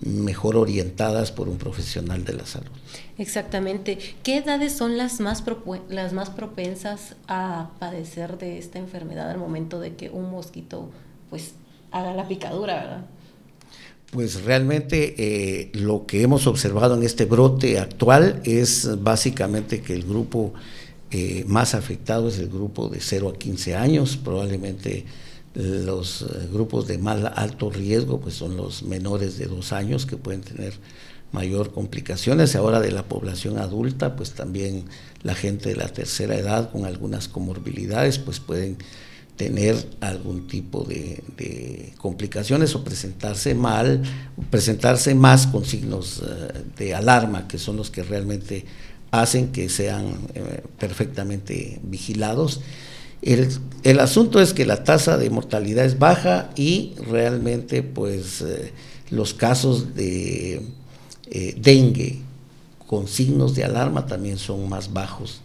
mejor 0.00 0.56
orientadas 0.56 1.32
por 1.32 1.48
un 1.48 1.58
profesional 1.58 2.24
de 2.24 2.34
la 2.34 2.46
salud. 2.46 2.70
Exactamente. 3.16 3.98
¿Qué 4.22 4.38
edades 4.38 4.72
son 4.72 4.96
las 4.96 5.20
más, 5.20 5.42
las 5.88 6.12
más 6.12 6.30
propensas 6.30 7.16
a 7.26 7.70
padecer 7.78 8.38
de 8.38 8.58
esta 8.58 8.78
enfermedad 8.78 9.30
al 9.30 9.38
momento 9.38 9.80
de 9.80 9.94
que 9.94 10.10
un 10.10 10.30
mosquito 10.30 10.90
pues 11.30 11.52
haga 11.90 12.12
la 12.14 12.28
picadura, 12.28 12.74
verdad? 12.74 13.06
Pues 14.10 14.42
realmente 14.44 15.14
eh, 15.18 15.70
lo 15.74 16.06
que 16.06 16.22
hemos 16.22 16.46
observado 16.46 16.96
en 16.96 17.02
este 17.02 17.26
brote 17.26 17.78
actual 17.78 18.40
es 18.44 19.02
básicamente 19.02 19.82
que 19.82 19.94
el 19.94 20.04
grupo 20.04 20.54
eh, 21.10 21.44
más 21.46 21.74
afectado 21.74 22.28
es 22.28 22.38
el 22.38 22.48
grupo 22.48 22.88
de 22.88 23.00
0 23.00 23.32
a 23.34 23.38
15 23.38 23.76
años, 23.76 24.16
probablemente 24.16 25.04
los 25.54 26.22
eh, 26.22 26.48
grupos 26.52 26.86
de 26.86 26.98
más 26.98 27.24
alto 27.34 27.70
riesgo 27.70 28.20
pues 28.20 28.34
son 28.34 28.56
los 28.56 28.82
menores 28.82 29.38
de 29.38 29.46
dos 29.46 29.72
años 29.72 30.06
que 30.06 30.16
pueden 30.16 30.42
tener 30.42 30.74
mayor 31.32 31.72
complicaciones. 31.72 32.56
Ahora 32.56 32.80
de 32.80 32.92
la 32.92 33.04
población 33.04 33.58
adulta, 33.58 34.16
pues 34.16 34.32
también 34.32 34.84
la 35.22 35.34
gente 35.34 35.70
de 35.70 35.76
la 35.76 35.88
tercera 35.88 36.36
edad 36.36 36.70
con 36.70 36.84
algunas 36.84 37.28
comorbilidades, 37.28 38.18
pues 38.18 38.40
pueden 38.40 38.78
tener 39.36 39.76
algún 40.00 40.48
tipo 40.48 40.82
de, 40.84 41.92
complicaciones 41.96 42.74
o 42.74 42.82
presentarse 42.82 43.54
mal, 43.54 44.02
presentarse 44.50 45.14
más 45.14 45.46
con 45.46 45.64
signos 45.64 46.22
eh, 46.26 46.64
de 46.76 46.94
alarma, 46.94 47.46
que 47.46 47.56
son 47.56 47.76
los 47.76 47.90
que 47.90 48.02
realmente 48.02 48.64
hacen 49.12 49.52
que 49.52 49.68
sean 49.68 50.06
eh, 50.34 50.62
perfectamente 50.78 51.80
vigilados 51.84 52.60
el, 53.22 54.00
asunto 54.00 54.40
es 54.40 54.52
que 54.52 54.66
la 54.66 54.84
tasa 54.84 55.16
de 55.16 55.30
mortalidad 55.30 55.84
es 55.84 55.98
baja 55.98 56.50
y 56.56 56.94
realmente 57.06 57.82
pues 57.82 58.42
eh, 58.42 58.72
los 59.10 59.34
casos 59.34 59.94
de 59.94 60.62
eh, 61.30 61.54
dengue 61.58 62.20
con 62.86 63.08
signos 63.08 63.54
de 63.54 63.64
alarma 63.64 64.06
también 64.06 64.38
son 64.38 64.68
más 64.68 64.92
bajos 64.92 65.40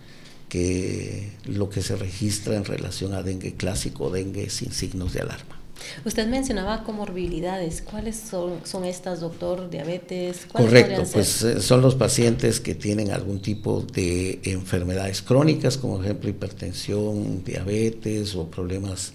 que 0.50 1.32
lo 1.46 1.70
que 1.70 1.82
se 1.82 1.96
registra 1.96 2.56
en 2.56 2.64
relación 2.64 3.14
a 3.14 3.24
dengue 3.24 3.54
clásico 3.54 4.06
o 4.06 4.10
dengue 4.12 4.50
sin 4.50 4.72
signos 4.72 5.14
de 5.14 5.22
alarma. 5.22 5.53
Usted 6.06 6.28
mencionaba 6.28 6.84
comorbilidades. 6.84 7.82
¿Cuáles 7.82 8.18
son, 8.18 8.60
son 8.64 8.86
estas, 8.86 9.20
doctor? 9.20 9.70
¿Diabetes? 9.70 10.46
Correcto, 10.52 11.04
pues 11.12 11.44
eh, 11.44 11.62
son 11.62 11.82
los 11.82 11.96
pacientes 11.96 12.60
que 12.60 12.76
tienen 12.76 13.12
algún 13.12 13.42
tipo 13.42 13.82
de 13.82 14.40
enfermedades 14.44 15.22
crónicas, 15.22 15.78
como 15.78 16.02
ejemplo 16.02 16.30
hipertensión, 16.30 17.44
diabetes 17.44 18.36
o 18.36 18.48
problemas 18.48 19.14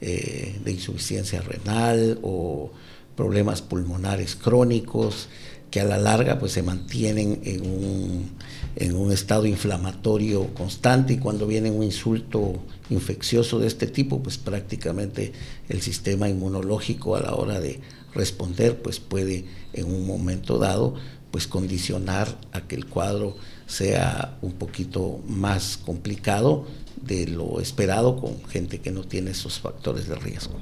eh, 0.00 0.56
de 0.64 0.70
insuficiencia 0.70 1.40
renal 1.40 2.18
o 2.22 2.70
problemas 3.16 3.62
pulmonares 3.62 4.36
crónicos 4.36 5.28
que 5.72 5.80
a 5.80 5.84
la 5.84 5.98
larga 5.98 6.38
pues 6.38 6.52
se 6.52 6.62
mantienen 6.62 7.40
en 7.44 7.66
un, 7.66 8.30
en 8.76 8.94
un 8.94 9.12
estado 9.12 9.44
inflamatorio 9.46 10.54
constante 10.54 11.14
y 11.14 11.18
cuando 11.18 11.46
viene 11.46 11.70
un 11.70 11.82
insulto 11.82 12.54
infeccioso 12.90 13.58
de 13.58 13.66
este 13.66 13.86
tipo 13.86 14.22
pues 14.22 14.38
prácticamente 14.38 15.32
el 15.68 15.82
sistema 15.82 16.28
inmunológico 16.28 17.16
a 17.16 17.20
la 17.20 17.34
hora 17.34 17.60
de 17.60 17.80
responder 18.14 18.80
pues 18.80 19.00
puede 19.00 19.44
en 19.72 19.86
un 19.86 20.06
momento 20.06 20.58
dado 20.58 20.94
pues 21.30 21.46
condicionar 21.46 22.38
a 22.52 22.62
que 22.62 22.74
el 22.74 22.86
cuadro 22.86 23.36
sea 23.66 24.38
un 24.40 24.52
poquito 24.52 25.20
más 25.26 25.76
complicado 25.76 26.66
de 27.02 27.26
lo 27.26 27.60
esperado 27.60 28.16
con 28.16 28.42
gente 28.46 28.80
que 28.80 28.90
no 28.90 29.04
tiene 29.04 29.32
esos 29.32 29.60
factores 29.60 30.08
de 30.08 30.16
riesgo. 30.16 30.54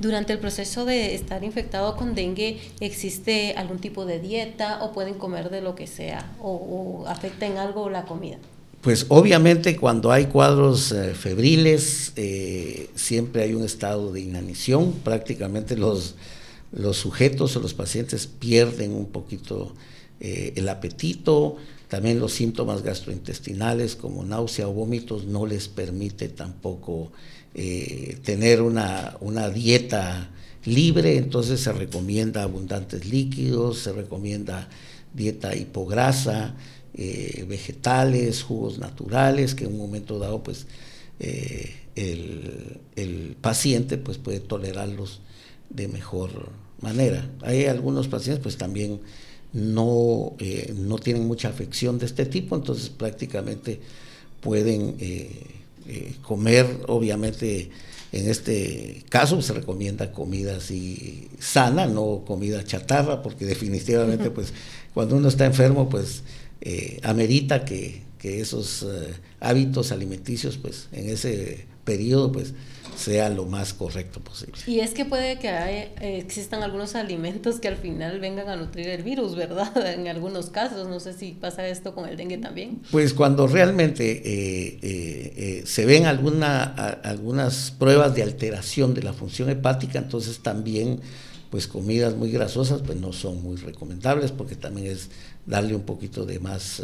Durante 0.00 0.32
el 0.32 0.38
proceso 0.38 0.84
de 0.84 1.14
estar 1.14 1.44
infectado 1.44 1.96
con 1.96 2.14
dengue, 2.14 2.58
¿existe 2.80 3.54
algún 3.56 3.78
tipo 3.78 4.06
de 4.06 4.18
dieta 4.20 4.82
o 4.82 4.92
pueden 4.92 5.14
comer 5.14 5.50
de 5.50 5.60
lo 5.60 5.74
que 5.74 5.86
sea 5.86 6.34
o, 6.40 7.04
afecta 7.06 7.46
en 7.46 7.58
algo 7.58 7.90
la 7.90 8.04
comida? 8.04 8.38
Pues 8.86 9.06
obviamente 9.08 9.74
cuando 9.74 10.12
hay 10.12 10.26
cuadros 10.26 10.92
eh, 10.92 11.12
febriles 11.12 12.12
eh, 12.14 12.88
siempre 12.94 13.42
hay 13.42 13.52
un 13.52 13.64
estado 13.64 14.12
de 14.12 14.20
inanición, 14.20 14.92
prácticamente 15.02 15.76
los, 15.76 16.14
los 16.70 16.96
sujetos 16.96 17.56
o 17.56 17.60
los 17.60 17.74
pacientes 17.74 18.28
pierden 18.28 18.92
un 18.92 19.06
poquito 19.06 19.74
eh, 20.20 20.52
el 20.54 20.68
apetito, 20.68 21.56
también 21.88 22.20
los 22.20 22.34
síntomas 22.34 22.84
gastrointestinales 22.84 23.96
como 23.96 24.22
náusea 24.22 24.68
o 24.68 24.72
vómitos 24.72 25.24
no 25.24 25.46
les 25.46 25.66
permite 25.66 26.28
tampoco 26.28 27.10
tener 28.22 28.62
una, 28.62 29.16
una 29.20 29.50
dieta 29.50 30.30
libre, 30.64 31.16
entonces 31.16 31.58
se 31.58 31.72
recomienda 31.72 32.44
abundantes 32.44 33.04
líquidos, 33.04 33.80
se 33.80 33.92
recomienda 33.92 34.68
dieta 35.12 35.56
hipograsa, 35.56 36.54
eh, 36.98 37.44
vegetales, 37.46 38.42
jugos 38.42 38.78
naturales, 38.78 39.54
que 39.54 39.64
en 39.64 39.72
un 39.72 39.78
momento 39.78 40.18
dado 40.18 40.42
pues 40.42 40.66
eh, 41.20 41.74
el, 41.94 43.36
paciente 43.42 43.98
pues 43.98 44.16
puede 44.16 44.40
tolerarlos 44.40 45.20
de 45.68 45.88
mejor 45.88 46.48
manera. 46.80 47.28
Hay 47.42 47.66
algunos 47.66 48.08
pacientes 48.08 48.42
pues 48.42 48.56
también 48.56 49.00
no, 49.52 50.36
eh, 50.38 50.74
no 50.74 50.96
tienen 50.98 51.26
mucha 51.26 51.50
afección 51.50 51.98
de 51.98 52.06
este 52.06 52.24
tipo, 52.24 52.56
entonces 52.56 52.88
prácticamente 52.88 53.78
pueden 54.40 54.96
comer 56.22 56.66
obviamente 56.88 57.70
en 58.12 58.28
este 58.28 59.04
caso 59.10 59.42
se 59.42 59.52
recomienda 59.52 60.12
comida 60.12 60.56
así 60.56 61.28
sana, 61.38 61.86
no 61.86 62.24
comida 62.26 62.64
chatarra, 62.64 63.22
porque 63.22 63.44
definitivamente 63.44 64.30
pues 64.30 64.54
cuando 64.94 65.16
uno 65.16 65.28
está 65.28 65.44
enfermo 65.44 65.88
pues 65.90 66.22
eh, 66.60 67.00
amerita 67.02 67.64
que, 67.64 68.04
esos 68.26 68.82
eh, 68.82 69.14
hábitos 69.38 69.92
alimenticios 69.92 70.56
pues 70.56 70.88
en 70.90 71.08
ese 71.10 71.64
periodo 71.84 72.32
pues 72.32 72.54
sea 72.96 73.28
lo 73.28 73.44
más 73.44 73.74
correcto 73.74 74.20
posible. 74.20 74.58
Y 74.66 74.80
es 74.80 74.92
que 74.92 75.04
puede 75.04 75.38
que 75.38 75.48
eh, 75.48 76.18
existan 76.18 76.62
algunos 76.62 76.94
alimentos 76.94 77.60
que 77.60 77.68
al 77.68 77.76
final 77.76 78.18
vengan 78.20 78.48
a 78.48 78.56
nutrir 78.56 78.88
el 78.88 79.02
virus, 79.02 79.36
¿verdad? 79.36 79.72
En 79.96 80.08
algunos 80.08 80.50
casos, 80.50 80.88
no 80.88 80.98
sé 81.00 81.12
si 81.12 81.32
pasa 81.32 81.66
esto 81.68 81.94
con 81.94 82.08
el 82.08 82.16
dengue 82.16 82.38
también. 82.38 82.82
Pues 82.90 83.14
cuando 83.14 83.46
realmente 83.46 84.22
eh, 84.24 84.78
eh, 84.82 85.62
se 85.66 85.84
ven 85.84 86.06
alguna, 86.06 86.62
algunas 86.64 87.70
pruebas 87.70 88.14
de 88.14 88.22
alteración 88.22 88.94
de 88.94 89.02
la 89.02 89.12
función 89.12 89.50
hepática, 89.50 89.98
entonces 89.98 90.40
también 90.40 91.00
pues 91.50 91.68
comidas 91.68 92.16
muy 92.16 92.32
grasosas 92.32 92.82
pues 92.82 92.98
no 92.98 93.12
son 93.12 93.42
muy 93.42 93.56
recomendables 93.56 94.32
porque 94.32 94.56
también 94.56 94.88
es 94.88 95.10
darle 95.46 95.74
un 95.74 95.82
poquito 95.82 96.26
de 96.26 96.38
más 96.40 96.82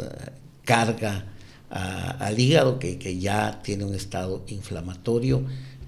carga 0.63 1.25
al 1.69 2.39
hígado 2.39 2.79
que, 2.79 2.97
que 2.97 3.17
ya 3.17 3.61
tiene 3.63 3.83
un 3.83 3.95
estado 3.95 4.43
inflamatorio 4.47 5.43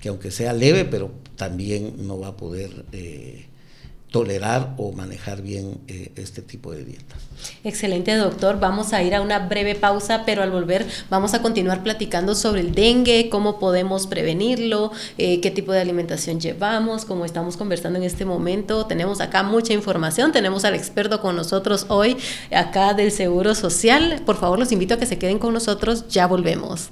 que 0.05 0.09
aunque 0.09 0.29
sea 0.29 0.53
leve, 0.53 0.85
pero 0.85 1.09
también 1.35 2.05
no 2.05 2.19
va 2.19 2.27
a 2.27 2.37
poder 2.37 2.85
eh, 2.91 3.47
tolerar 4.15 4.73
o 4.77 4.93
manejar 4.93 5.41
bien 5.41 5.77
eh, 5.89 6.13
este 6.15 6.41
tipo 6.41 6.71
de 6.71 6.85
dieta. 6.85 7.15
Excelente, 7.65 8.15
doctor. 8.15 8.61
Vamos 8.61 8.93
a 8.93 9.03
ir 9.03 9.13
a 9.13 9.19
una 9.19 9.39
breve 9.39 9.75
pausa, 9.75 10.23
pero 10.25 10.41
al 10.41 10.51
volver 10.51 10.85
vamos 11.09 11.33
a 11.33 11.41
continuar 11.41 11.83
platicando 11.83 12.33
sobre 12.33 12.61
el 12.61 12.73
dengue, 12.73 13.27
cómo 13.29 13.59
podemos 13.59 14.07
prevenirlo, 14.07 14.93
eh, 15.17 15.41
qué 15.41 15.51
tipo 15.51 15.73
de 15.73 15.81
alimentación 15.81 16.39
llevamos, 16.39 17.03
como 17.03 17.25
estamos 17.25 17.57
conversando 17.57 17.99
en 17.99 18.05
este 18.05 18.23
momento. 18.23 18.85
Tenemos 18.85 19.19
acá 19.19 19.43
mucha 19.43 19.73
información, 19.73 20.31
tenemos 20.31 20.63
al 20.63 20.75
experto 20.75 21.19
con 21.19 21.35
nosotros 21.35 21.85
hoy, 21.89 22.15
acá 22.55 22.93
del 22.93 23.11
Seguro 23.11 23.53
Social. 23.53 24.21
Por 24.25 24.37
favor, 24.37 24.57
los 24.57 24.71
invito 24.71 24.93
a 24.93 24.97
que 24.97 25.07
se 25.07 25.17
queden 25.19 25.39
con 25.39 25.53
nosotros, 25.53 26.07
ya 26.07 26.25
volvemos. 26.25 26.89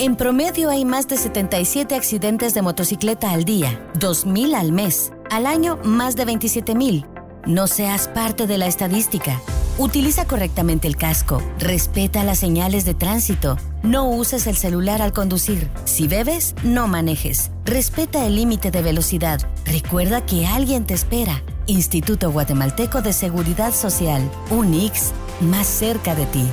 En 0.00 0.14
promedio 0.14 0.70
hay 0.70 0.84
más 0.84 1.08
de 1.08 1.16
77 1.16 1.96
accidentes 1.96 2.54
de 2.54 2.62
motocicleta 2.62 3.32
al 3.32 3.44
día, 3.44 3.90
2.000 3.94 4.54
al 4.54 4.70
mes, 4.70 5.10
al 5.28 5.44
año 5.44 5.76
más 5.82 6.14
de 6.14 6.24
27.000. 6.24 7.04
No 7.46 7.66
seas 7.66 8.06
parte 8.06 8.46
de 8.46 8.58
la 8.58 8.68
estadística. 8.68 9.40
Utiliza 9.76 10.24
correctamente 10.24 10.86
el 10.86 10.96
casco, 10.96 11.42
respeta 11.58 12.22
las 12.22 12.38
señales 12.38 12.84
de 12.84 12.94
tránsito, 12.94 13.56
no 13.82 14.08
uses 14.08 14.46
el 14.46 14.56
celular 14.56 15.02
al 15.02 15.12
conducir. 15.12 15.68
Si 15.84 16.06
bebes, 16.06 16.54
no 16.62 16.86
manejes. 16.86 17.50
Respeta 17.64 18.24
el 18.24 18.36
límite 18.36 18.70
de 18.70 18.82
velocidad. 18.82 19.40
Recuerda 19.64 20.24
que 20.24 20.46
alguien 20.46 20.86
te 20.86 20.94
espera. 20.94 21.42
Instituto 21.66 22.30
Guatemalteco 22.30 23.02
de 23.02 23.12
Seguridad 23.12 23.74
Social, 23.74 24.22
UNIX, 24.50 25.10
más 25.40 25.66
cerca 25.66 26.14
de 26.14 26.26
ti. 26.26 26.48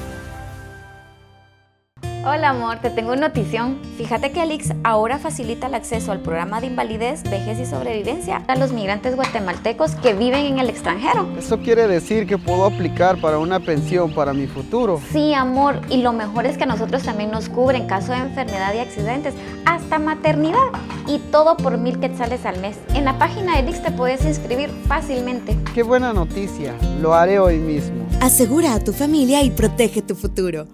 Hola 2.27 2.49
amor, 2.49 2.79
te 2.81 2.89
tengo 2.89 3.11
una 3.11 3.27
notición. 3.27 3.77
Fíjate 3.99 4.31
que 4.31 4.41
Alix 4.41 4.73
ahora 4.83 5.19
facilita 5.19 5.67
el 5.67 5.75
acceso 5.75 6.11
al 6.11 6.21
programa 6.21 6.59
de 6.59 6.65
invalidez, 6.65 7.21
vejez 7.21 7.59
y 7.59 7.67
sobrevivencia 7.67 8.41
a 8.47 8.55
los 8.55 8.71
migrantes 8.71 9.15
guatemaltecos 9.15 9.91
que 9.91 10.15
viven 10.15 10.43
en 10.43 10.57
el 10.57 10.67
extranjero. 10.67 11.27
Eso 11.37 11.59
quiere 11.59 11.87
decir 11.87 12.25
que 12.25 12.39
puedo 12.39 12.65
aplicar 12.65 13.21
para 13.21 13.37
una 13.37 13.59
pensión 13.59 14.11
para 14.11 14.33
mi 14.33 14.47
futuro. 14.47 14.99
Sí, 15.11 15.35
amor, 15.35 15.79
y 15.87 15.97
lo 15.97 16.13
mejor 16.13 16.47
es 16.47 16.57
que 16.57 16.63
a 16.63 16.65
nosotros 16.65 17.03
también 17.03 17.29
nos 17.29 17.47
cubre 17.47 17.77
en 17.77 17.85
caso 17.85 18.11
de 18.11 18.17
enfermedad 18.17 18.73
y 18.73 18.79
accidentes, 18.79 19.35
hasta 19.67 19.99
maternidad, 19.99 20.71
y 21.05 21.19
todo 21.31 21.55
por 21.55 21.77
mil 21.77 21.99
quetzales 21.99 22.43
al 22.47 22.59
mes. 22.59 22.75
En 22.95 23.05
la 23.05 23.19
página 23.19 23.51
de 23.51 23.59
Alix 23.59 23.83
te 23.83 23.91
puedes 23.91 24.25
inscribir 24.25 24.71
fácilmente. 24.87 25.55
Qué 25.75 25.83
buena 25.83 26.11
noticia, 26.11 26.73
lo 26.99 27.13
haré 27.13 27.37
hoy 27.37 27.59
mismo. 27.59 28.03
Asegura 28.19 28.73
a 28.73 28.79
tu 28.79 28.93
familia 28.93 29.43
y 29.43 29.51
protege 29.51 30.01
tu 30.01 30.15
futuro. 30.15 30.65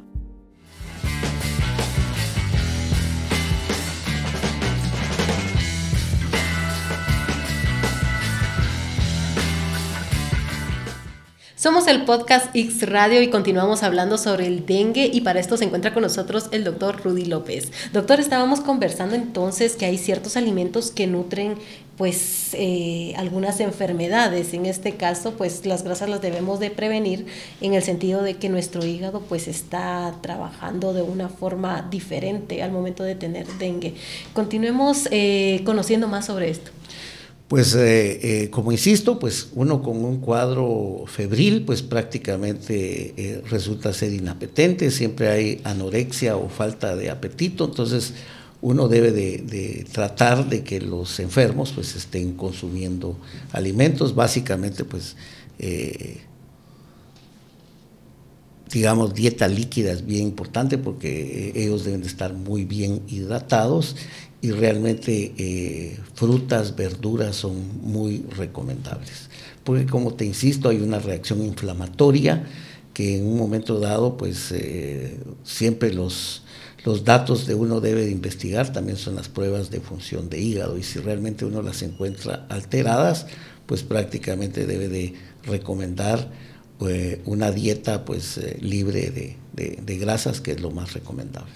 Somos 11.61 11.85
el 11.85 12.05
podcast 12.05 12.47
X 12.55 12.89
Radio 12.89 13.21
y 13.21 13.29
continuamos 13.29 13.83
hablando 13.83 14.17
sobre 14.17 14.47
el 14.47 14.65
dengue 14.65 15.11
y 15.13 15.21
para 15.21 15.39
esto 15.39 15.57
se 15.57 15.65
encuentra 15.65 15.93
con 15.93 16.01
nosotros 16.01 16.47
el 16.49 16.63
doctor 16.63 16.99
Rudy 17.03 17.25
López. 17.25 17.71
Doctor, 17.93 18.19
estábamos 18.19 18.61
conversando 18.61 19.13
entonces 19.13 19.75
que 19.75 19.85
hay 19.85 19.99
ciertos 19.99 20.37
alimentos 20.37 20.89
que 20.89 21.05
nutren 21.05 21.53
pues 21.97 22.55
eh, 22.55 23.13
algunas 23.15 23.59
enfermedades. 23.59 24.55
En 24.55 24.65
este 24.65 24.95
caso, 24.95 25.35
pues 25.37 25.67
las 25.67 25.83
grasas 25.83 26.09
las 26.09 26.19
debemos 26.19 26.59
de 26.59 26.71
prevenir 26.71 27.27
en 27.61 27.75
el 27.75 27.83
sentido 27.83 28.23
de 28.23 28.37
que 28.37 28.49
nuestro 28.49 28.83
hígado 28.83 29.21
pues 29.21 29.47
está 29.47 30.15
trabajando 30.21 30.93
de 30.93 31.03
una 31.03 31.29
forma 31.29 31.87
diferente 31.91 32.63
al 32.63 32.71
momento 32.71 33.03
de 33.03 33.13
tener 33.13 33.45
dengue. 33.59 33.93
Continuemos 34.33 35.07
eh, 35.11 35.61
conociendo 35.63 36.07
más 36.07 36.25
sobre 36.25 36.49
esto. 36.49 36.71
Pues 37.51 37.75
eh, 37.75 38.43
eh, 38.43 38.49
como 38.49 38.71
insisto, 38.71 39.19
pues 39.19 39.49
uno 39.55 39.81
con 39.81 40.05
un 40.05 40.21
cuadro 40.21 41.03
febril, 41.05 41.63
pues 41.65 41.81
prácticamente 41.81 43.13
eh, 43.17 43.41
resulta 43.49 43.91
ser 43.91 44.13
inapetente, 44.13 44.89
siempre 44.89 45.27
hay 45.27 45.61
anorexia 45.65 46.37
o 46.37 46.47
falta 46.47 46.95
de 46.95 47.09
apetito, 47.09 47.65
entonces 47.65 48.13
uno 48.61 48.87
debe 48.87 49.11
de, 49.11 49.85
tratar 49.91 50.47
de 50.47 50.63
que 50.63 50.79
los 50.79 51.19
enfermos 51.19 51.73
pues 51.73 51.93
estén 51.97 52.37
consumiendo 52.37 53.17
alimentos, 53.51 54.15
básicamente 54.15 54.85
pues 54.85 55.17
digamos 58.71 59.13
dieta 59.13 59.47
líquida 59.47 59.91
es 59.91 60.05
bien 60.05 60.27
importante 60.27 60.77
porque 60.77 61.51
ellos 61.55 61.83
deben 61.83 62.01
de 62.01 62.07
estar 62.07 62.33
muy 62.33 62.65
bien 62.65 63.01
hidratados 63.07 63.95
y 64.41 64.51
realmente 64.51 65.33
eh, 65.37 65.99
frutas, 66.15 66.75
verduras 66.75 67.35
son 67.35 67.81
muy 67.81 68.25
recomendables. 68.35 69.29
Porque 69.63 69.85
como 69.85 70.13
te 70.15 70.25
insisto, 70.25 70.69
hay 70.69 70.81
una 70.81 70.99
reacción 70.99 71.43
inflamatoria 71.43 72.47
que 72.93 73.17
en 73.17 73.25
un 73.25 73.37
momento 73.37 73.79
dado, 73.79 74.17
pues 74.17 74.51
eh, 74.51 75.17
siempre 75.43 75.93
los, 75.93 76.41
los 76.83 77.05
datos 77.05 77.45
de 77.45 77.53
uno 77.55 77.79
debe 77.79 78.05
de 78.05 78.11
investigar, 78.11 78.73
también 78.73 78.97
son 78.97 79.15
las 79.15 79.29
pruebas 79.29 79.69
de 79.69 79.79
función 79.79 80.29
de 80.29 80.39
hígado 80.39 80.77
y 80.77 80.83
si 80.83 80.99
realmente 80.99 81.45
uno 81.45 81.61
las 81.61 81.83
encuentra 81.83 82.47
alteradas, 82.49 83.27
pues 83.67 83.83
prácticamente 83.83 84.65
debe 84.65 84.89
de 84.89 85.13
recomendar 85.43 86.31
eh, 86.87 87.21
una 87.25 87.51
dieta 87.51 88.05
pues 88.05 88.39
libre 88.59 89.37
de 89.53 89.97
grasas, 89.97 90.41
que 90.41 90.51
es 90.51 90.61
lo 90.61 90.71
más 90.71 90.93
recomendable. 90.93 91.53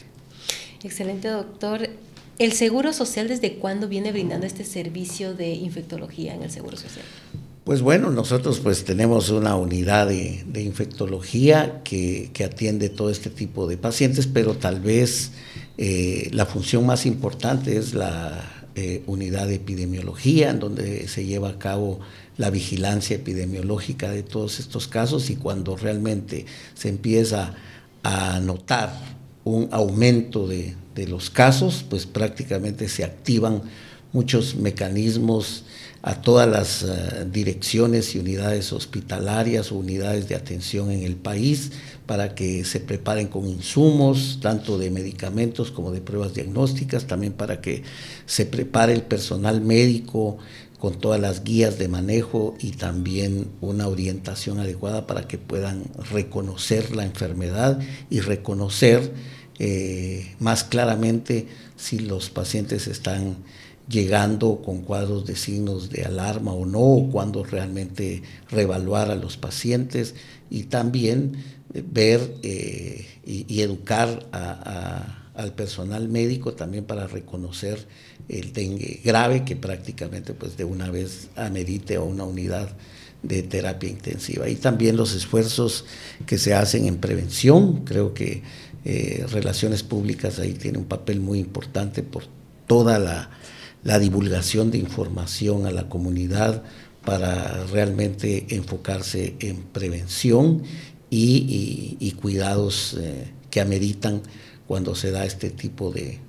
Excelente, 0.83 1.29
doctor. 1.29 1.89
¿El 2.38 2.51
Seguro 2.51 2.93
Social 2.93 3.27
desde 3.27 3.55
cuándo 3.55 3.88
viene 3.88 4.11
brindando 4.11 4.45
este 4.45 4.65
servicio 4.65 5.33
de 5.33 5.53
infectología 5.53 6.35
en 6.35 6.43
el 6.43 6.51
Seguro 6.51 6.77
Social? 6.77 7.05
Pues 7.63 7.81
bueno, 7.81 8.11
nosotros 8.11 8.59
pues 8.59 8.83
tenemos 8.83 9.29
una 9.29 9.55
unidad 9.55 10.07
de, 10.07 10.61
infectología 10.61 11.81
que, 11.83 12.29
atiende 12.45 12.89
todo 12.89 13.09
este 13.09 13.31
tipo 13.31 13.67
de 13.67 13.77
pacientes, 13.77 14.27
pero 14.27 14.53
tal 14.53 14.81
vez 14.81 15.31
eh, 15.79 16.29
la 16.31 16.45
función 16.45 16.85
más 16.85 17.07
importante 17.07 17.77
es 17.77 17.95
la 17.95 18.67
eh, 18.75 19.01
unidad 19.07 19.47
de 19.47 19.55
epidemiología, 19.55 20.51
en 20.51 20.59
donde 20.59 21.07
se 21.07 21.25
lleva 21.25 21.49
a 21.49 21.57
cabo 21.57 22.01
la 22.38 22.50
vigilancia 22.50 23.15
epidemiológica 23.15 24.10
de 24.10 24.24
todos 24.24 24.60
estos 24.60 24.88
casos 24.88 25.30
y 25.30 25.36
cuando 25.36 25.78
realmente 25.78 26.45
se 26.74 26.89
empieza 26.89 27.54
a 28.04 28.39
notar 28.39 28.93
un 29.43 29.69
aumento 29.71 30.48
de, 30.48 30.76
los 31.08 31.30
casos, 31.30 31.84
pues 31.89 32.06
prácticamente 32.06 32.88
se 32.88 33.04
activan 33.04 33.63
muchos 34.13 34.56
mecanismos 34.56 35.65
a 36.02 36.21
todas 36.21 36.48
las 36.48 36.84
eh, 36.84 37.28
direcciones 37.30 38.15
y 38.15 38.19
unidades 38.19 38.71
hospitalarias 38.71 39.71
o 39.71 39.76
unidades 39.76 40.30
de 40.30 40.36
atención 40.36 40.91
en 40.91 41.04
el 41.04 41.15
país 41.17 41.71
para 42.06 42.34
que 42.34 42.63
se 42.63 42.80
preparen 42.80 43.28
con 43.28 43.45
insumos, 43.48 44.39
tanto 44.41 44.78
de 44.78 44.89
medicamentos 44.89 45.69
como 45.69 45.91
de 45.91 46.00
pruebas 46.00 46.34
diagnósticas, 46.34 47.08
también 47.08 47.34
para 47.34 47.60
que 47.60 47.84
se 48.26 48.45
prepare 48.45 48.93
el 48.93 49.02
personal 49.02 49.60
médico 49.62 50.38
con 50.86 51.00
todas 51.00 51.19
las 51.19 51.43
guías 51.43 51.80
de 51.80 51.88
manejo 51.88 52.56
y 52.60 52.74
también 52.74 53.48
una 53.60 53.88
orientación 53.88 54.60
adecuada 54.60 55.08
para 55.08 55.28
que 55.28 55.39
puedan 55.39 55.86
reconocer 56.12 56.95
la 56.95 57.04
enfermedad 57.04 57.80
y 58.12 58.19
reconocer 58.19 59.12
eh, 59.58 60.36
más 60.38 60.63
claramente 60.63 61.48
si 61.76 61.98
los 61.98 62.30
pacientes 62.30 62.86
están 62.86 63.38
llegando 63.89 64.62
con 64.63 64.84
cuadros 64.84 65.26
de 65.26 65.36
signos 65.36 65.89
de 65.89 66.04
alarma 66.04 66.54
o 66.54 66.67
no, 66.67 66.82
o 66.82 67.10
cuando 67.10 67.43
realmente 67.43 68.21
reevaluar 68.52 69.10
a 69.10 69.15
los 69.15 69.38
pacientes 69.38 70.13
y 70.52 70.65
también 70.65 71.43
eh, 71.74 71.84
ver 71.84 72.36
eh, 72.43 73.08
y, 73.26 73.60
educar 73.60 74.28
al 75.34 75.54
personal 75.56 76.10
médico 76.10 76.54
también 76.54 76.86
para 76.86 77.08
reconocer 77.08 77.88
el 78.29 78.53
dengue 78.53 79.01
grave 79.03 79.43
que 79.43 79.55
prácticamente 79.55 80.33
pues 80.33 80.57
de 80.57 80.63
una 80.63 80.89
vez 80.89 81.29
amerite 81.35 81.95
a 81.95 82.01
una 82.01 82.23
unidad 82.23 82.69
de 83.23 83.43
terapia 83.43 83.89
intensiva. 83.89 84.47
Y 84.49 84.55
también 84.55 84.97
los 84.97 85.13
esfuerzos 85.13 85.85
que 86.25 86.38
se 86.38 86.53
hacen 86.53 86.85
en 86.85 86.97
prevención, 86.97 87.83
creo 87.85 88.13
que 88.13 88.43
eh, 88.83 89.25
Relaciones 89.31 89.83
Públicas 89.83 90.39
ahí 90.39 90.53
tiene 90.53 90.77
un 90.77 90.85
papel 90.85 91.19
muy 91.19 91.39
importante 91.39 92.03
por 92.03 92.23
toda 92.67 92.99
la 93.83 93.99
divulgación 93.99 94.71
de 94.71 94.77
información 94.77 95.65
a 95.65 95.71
la 95.71 95.89
comunidad 95.89 96.63
para 97.05 97.65
realmente 97.67 98.47
enfocarse 98.49 99.35
en 99.39 99.57
prevención 99.57 100.63
y, 101.09 102.11
cuidados 102.19 102.97
eh, 102.99 103.27
que 103.49 103.61
ameritan 103.61 104.21
cuando 104.67 104.95
se 104.95 105.12
da 105.12 105.25
este 105.25 105.49
tipo 105.49 105.91
de, 105.91 106.19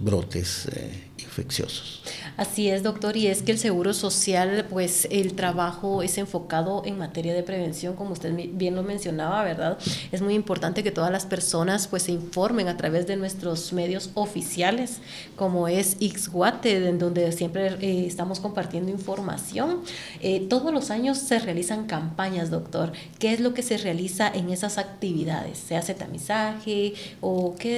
brotes 0.00 0.66
eh, 0.72 1.12
infecciosos. 1.18 2.02
Así 2.36 2.68
es, 2.68 2.82
doctor, 2.82 3.16
y 3.16 3.26
es 3.26 3.42
que 3.42 3.52
el 3.52 3.58
seguro 3.58 3.92
social, 3.92 4.66
pues 4.70 5.06
el 5.10 5.34
trabajo 5.34 6.02
es 6.02 6.16
enfocado 6.18 6.82
en 6.84 6.98
materia 6.98 7.34
de 7.34 7.42
prevención, 7.42 7.94
como 7.94 8.12
usted 8.12 8.32
bien 8.54 8.74
lo 8.74 8.82
mencionaba, 8.82 9.44
¿verdad? 9.44 9.78
Es 10.10 10.22
muy 10.22 10.34
importante 10.34 10.82
que 10.82 10.90
todas 10.90 11.10
las 11.10 11.26
personas 11.26 11.86
pues 11.88 12.04
se 12.04 12.12
informen 12.12 12.68
a 12.68 12.76
través 12.76 13.06
de 13.06 13.16
nuestros 13.16 13.72
medios 13.72 14.10
oficiales, 14.14 15.00
como 15.36 15.68
es 15.68 15.96
Xguate, 16.00 16.88
en 16.88 16.98
donde 16.98 17.32
siempre 17.32 17.76
eh, 17.80 18.06
estamos 18.06 18.40
compartiendo 18.40 18.90
información. 18.90 19.80
Eh, 20.20 20.46
todos 20.48 20.72
los 20.72 20.90
años 20.90 21.18
se 21.18 21.38
realizan 21.38 21.86
campañas, 21.86 22.50
doctor. 22.50 22.92
¿Qué 23.18 23.32
es 23.32 23.40
lo 23.40 23.54
que 23.54 23.62
se 23.62 23.76
realiza 23.76 24.28
en 24.28 24.50
esas 24.50 24.78
actividades? 24.78 25.58
¿Se 25.58 25.76
hace 25.76 25.94
tamizaje 25.94 26.94
o, 27.20 27.54
qué, 27.58 27.71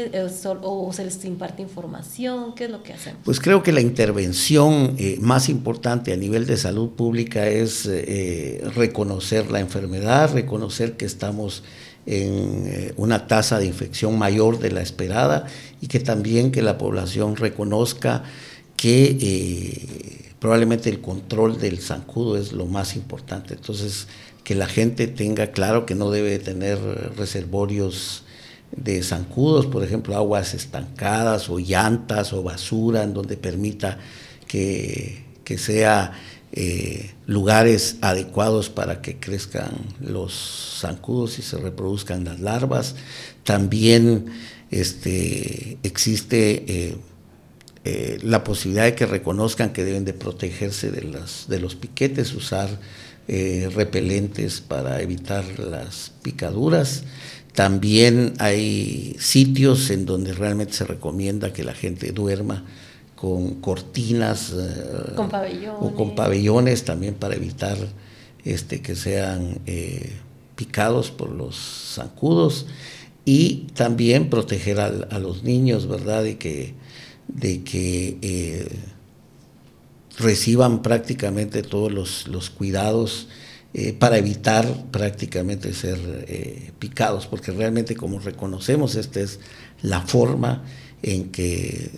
o 0.63 0.93
se 0.93 1.05
les 1.05 1.25
imparte 1.25 1.63
información? 1.63 2.55
¿Qué 2.55 2.65
es 2.65 2.71
lo 2.71 2.83
que 2.83 2.93
hacemos? 2.93 3.21
Pues 3.25 3.41
creo 3.41 3.63
que 3.63 3.73
la 3.73 3.81
intervención 3.81 4.95
eh, 4.99 5.19
más 5.21 5.49
importante 5.49 6.13
a 6.13 6.17
nivel 6.17 6.47
de 6.47 6.57
salud 6.57 6.91
pública 6.91 7.47
es 7.47 7.87
eh, 7.87 8.63
reconocer 8.75 9.51
la 9.51 9.61
enfermedad, 9.61 10.33
reconocer 10.33 10.97
que 10.97 11.05
estamos 11.05 11.63
en 12.07 12.67
eh, 12.67 12.95
una 12.97 13.27
tasa 13.27 13.59
de 13.59 13.67
infección 13.67 14.19
mayor 14.19 14.59
de 14.59 14.71
la 14.71 14.83
esperada 14.83 15.47
y 15.81 15.87
que 15.87 16.01
también 16.01 16.51
que 16.51 16.63
la 16.63 16.77
población 16.79 17.37
reconozca 17.37 18.25
que 18.77 20.35
probablemente 20.41 20.91
el 20.91 21.01
control 21.01 21.59
del 21.59 21.79
zancudo 21.79 22.37
es 22.37 22.53
lo 22.53 22.67
más 22.67 22.97
importante. 22.97 23.55
Entonces, 23.55 24.09
que 24.43 24.55
la 24.55 24.67
gente 24.67 25.07
tenga 25.07 25.53
claro 25.53 25.87
que 25.87 25.95
no 25.95 26.11
debe 26.11 26.39
tener 26.39 26.79
reservorios 27.17 28.24
de 28.73 29.03
zancudos, 29.03 29.67
por 29.67 29.85
ejemplo, 29.85 30.17
aguas 30.17 30.55
estancadas 30.55 31.49
o 31.49 31.59
llantas 31.59 32.33
o 32.33 32.43
basura 32.43 33.03
en 33.03 33.15
donde 33.15 33.37
permita 33.37 33.99
que, 34.47 35.25
que 35.45 35.59
sea 35.59 36.13
eh, 36.57 37.11
lugares 37.27 37.97
adecuados 38.01 38.71
para 38.71 39.03
que 39.03 39.17
crezcan 39.17 39.73
los 40.01 40.79
zancudos 40.81 41.41
y 41.41 41.43
se 41.43 41.57
reproduzcan 41.57 42.23
las 42.23 42.39
larvas. 42.39 42.95
También 43.43 44.27
este, 44.71 45.79
existe 45.83 46.65
eh, 46.69 46.97
eh, 47.85 48.19
la 48.23 48.45
posibilidad 48.45 48.85
de 48.85 48.95
que 48.95 49.05
reconozcan 49.05 49.73
que 49.73 49.85
deben 49.85 50.05
de 50.05 50.13
protegerse 50.13 50.93
de, 50.93 51.03
las, 51.03 51.49
de 51.49 51.59
los 51.59 51.75
piquetes, 51.75 52.33
usar 52.33 52.69
repelentes 53.27 54.61
para 54.61 55.01
evitar 55.01 55.59
las 55.59 56.13
picaduras. 56.23 57.05
También 57.55 58.35
hay 58.39 59.17
sitios 59.19 59.91
en 59.91 60.07
donde 60.07 60.33
realmente 60.33 60.73
se 60.75 60.85
recomienda 60.85 61.53
que 61.53 61.65
la 61.65 61.75
gente 61.75 62.13
duerma 62.13 62.65
con 63.15 63.61
cortinas 63.61 64.53
eh, 64.53 65.15
o 65.81 65.95
con 65.95 66.15
pabellones 66.15 66.85
también 66.85 67.15
para 67.15 67.37
evitar 67.37 67.79
este, 68.45 68.83
que 68.83 68.97
sean 68.97 69.61
eh, 69.67 70.13
picados 70.57 71.11
por 71.11 71.31
los 71.31 71.57
zancudos 71.95 72.67
y 73.25 73.69
también 73.75 74.29
proteger 74.29 74.81
a, 74.81 75.19
los 75.19 75.45
niños, 75.45 75.89
¿verdad? 75.89 76.23
De 76.25 76.37
que, 76.37 76.75
de 77.29 77.63
que 77.63 78.19
eh, 78.21 78.69
reciban 80.19 80.83
prácticamente 80.83 81.63
todos 81.63 82.27
los, 82.27 82.51
cuidados 82.51 83.29
para 83.99 84.19
evitar 84.19 84.67
prácticamente 84.93 85.73
ser 85.73 85.99
picados, 86.79 87.27
porque 87.27 87.51
realmente 87.51 87.97
como 87.97 88.21
reconocemos, 88.21 88.95
esta 88.95 89.21
es 89.21 89.41
la 89.83 90.01
forma 90.01 90.63
en 91.03 91.31
que 91.31 91.91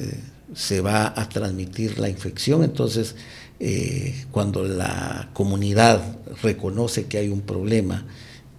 se 0.55 0.81
va 0.81 1.13
a 1.15 1.29
transmitir 1.29 1.99
la 1.99 2.09
infección. 2.09 2.65
Entonces, 2.65 3.15
eh, 3.59 4.27
cuando 4.31 4.65
la 4.65 5.31
comunidad 5.33 6.19
reconoce 6.43 7.07
que 7.07 7.19
hay 7.19 7.29
un 7.29 7.41
problema 7.41 8.05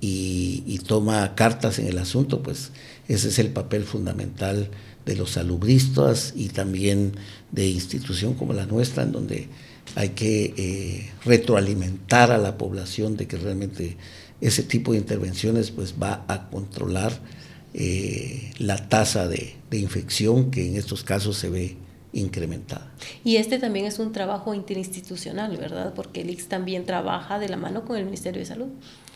y, 0.02 0.80
toma 0.88 1.36
cartas 1.36 1.80
en 1.80 1.88
el 1.88 1.98
asunto, 1.98 2.42
pues 2.42 2.72
ese 3.10 3.28
es 3.28 3.40
el 3.40 3.50
papel 3.50 3.84
fundamental 3.84 4.70
de 5.06 5.16
los 5.18 5.32
salubristas 5.32 6.34
y 6.36 6.48
también 6.48 7.14
de 7.52 7.68
institución 7.68 8.36
como 8.36 8.54
la 8.54 8.66
nuestra, 8.66 9.04
en 9.04 9.12
donde 9.12 9.50
hay 9.96 10.10
que 10.10 10.54
eh, 10.58 11.12
retroalimentar 11.26 12.32
a 12.32 12.38
la 12.38 12.58
población 12.58 13.18
de 13.18 13.28
que 13.28 13.38
realmente 13.38 13.98
ese 14.42 14.64
tipo 14.64 14.92
de 14.92 15.00
intervenciones 15.00 15.72
pues 15.72 15.96
va 16.02 16.26
a 16.28 16.50
controlar 16.50 17.20
eh, 17.74 18.52
la 18.60 18.90
tasa 18.90 19.28
de, 19.28 19.56
de 19.70 19.78
infección 19.78 20.52
que 20.52 20.68
en 20.68 20.76
estos 20.76 21.04
casos 21.04 21.38
se 21.38 21.50
ve 21.50 21.78
incrementada. 22.14 22.92
Y 23.24 23.38
este 23.38 23.60
también 23.60 23.86
es 23.86 24.00
un 24.00 24.12
trabajo 24.12 24.54
interinstitucional, 24.54 25.58
¿verdad? 25.58 25.94
Porque 25.94 26.22
el 26.22 26.30
IX 26.30 26.48
también 26.48 26.86
trabaja 26.86 27.40
de 27.40 27.50
la 27.50 27.58
mano 27.58 27.86
con 27.86 27.98
el 27.98 28.06
Ministerio 28.06 28.40
de 28.40 28.46
Salud. 28.46 28.68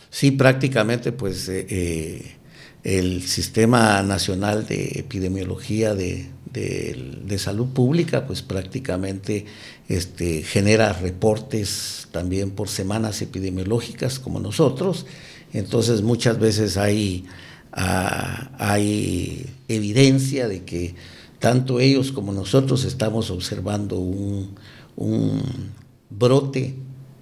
Sí, 0.09 0.31
prácticamente 0.31 1.11
pues 1.11 1.47
eh, 1.47 1.65
eh, 1.69 2.35
el 2.83 3.23
Sistema 3.23 4.01
Nacional 4.03 4.67
de 4.67 4.91
Epidemiología 4.95 5.95
de, 5.95 6.27
Salud 7.37 7.67
Pública 7.67 8.27
pues 8.27 8.41
prácticamente 8.41 9.45
este, 9.87 10.43
genera 10.43 10.93
reportes 10.93 12.07
también 12.11 12.51
por 12.51 12.69
semanas 12.69 13.21
epidemiológicas 13.21 14.19
como 14.19 14.39
nosotros. 14.39 15.05
Entonces 15.53 16.01
muchas 16.01 16.39
veces 16.39 16.77
hay, 16.77 17.25
ah, 17.71 18.51
hay 18.57 19.45
evidencia 19.67 20.47
de 20.47 20.63
que 20.63 20.95
tanto 21.39 21.79
ellos 21.79 22.11
como 22.11 22.31
nosotros 22.33 22.85
estamos 22.85 23.31
observando 23.31 23.97
un, 23.97 24.55
brote 26.09 26.75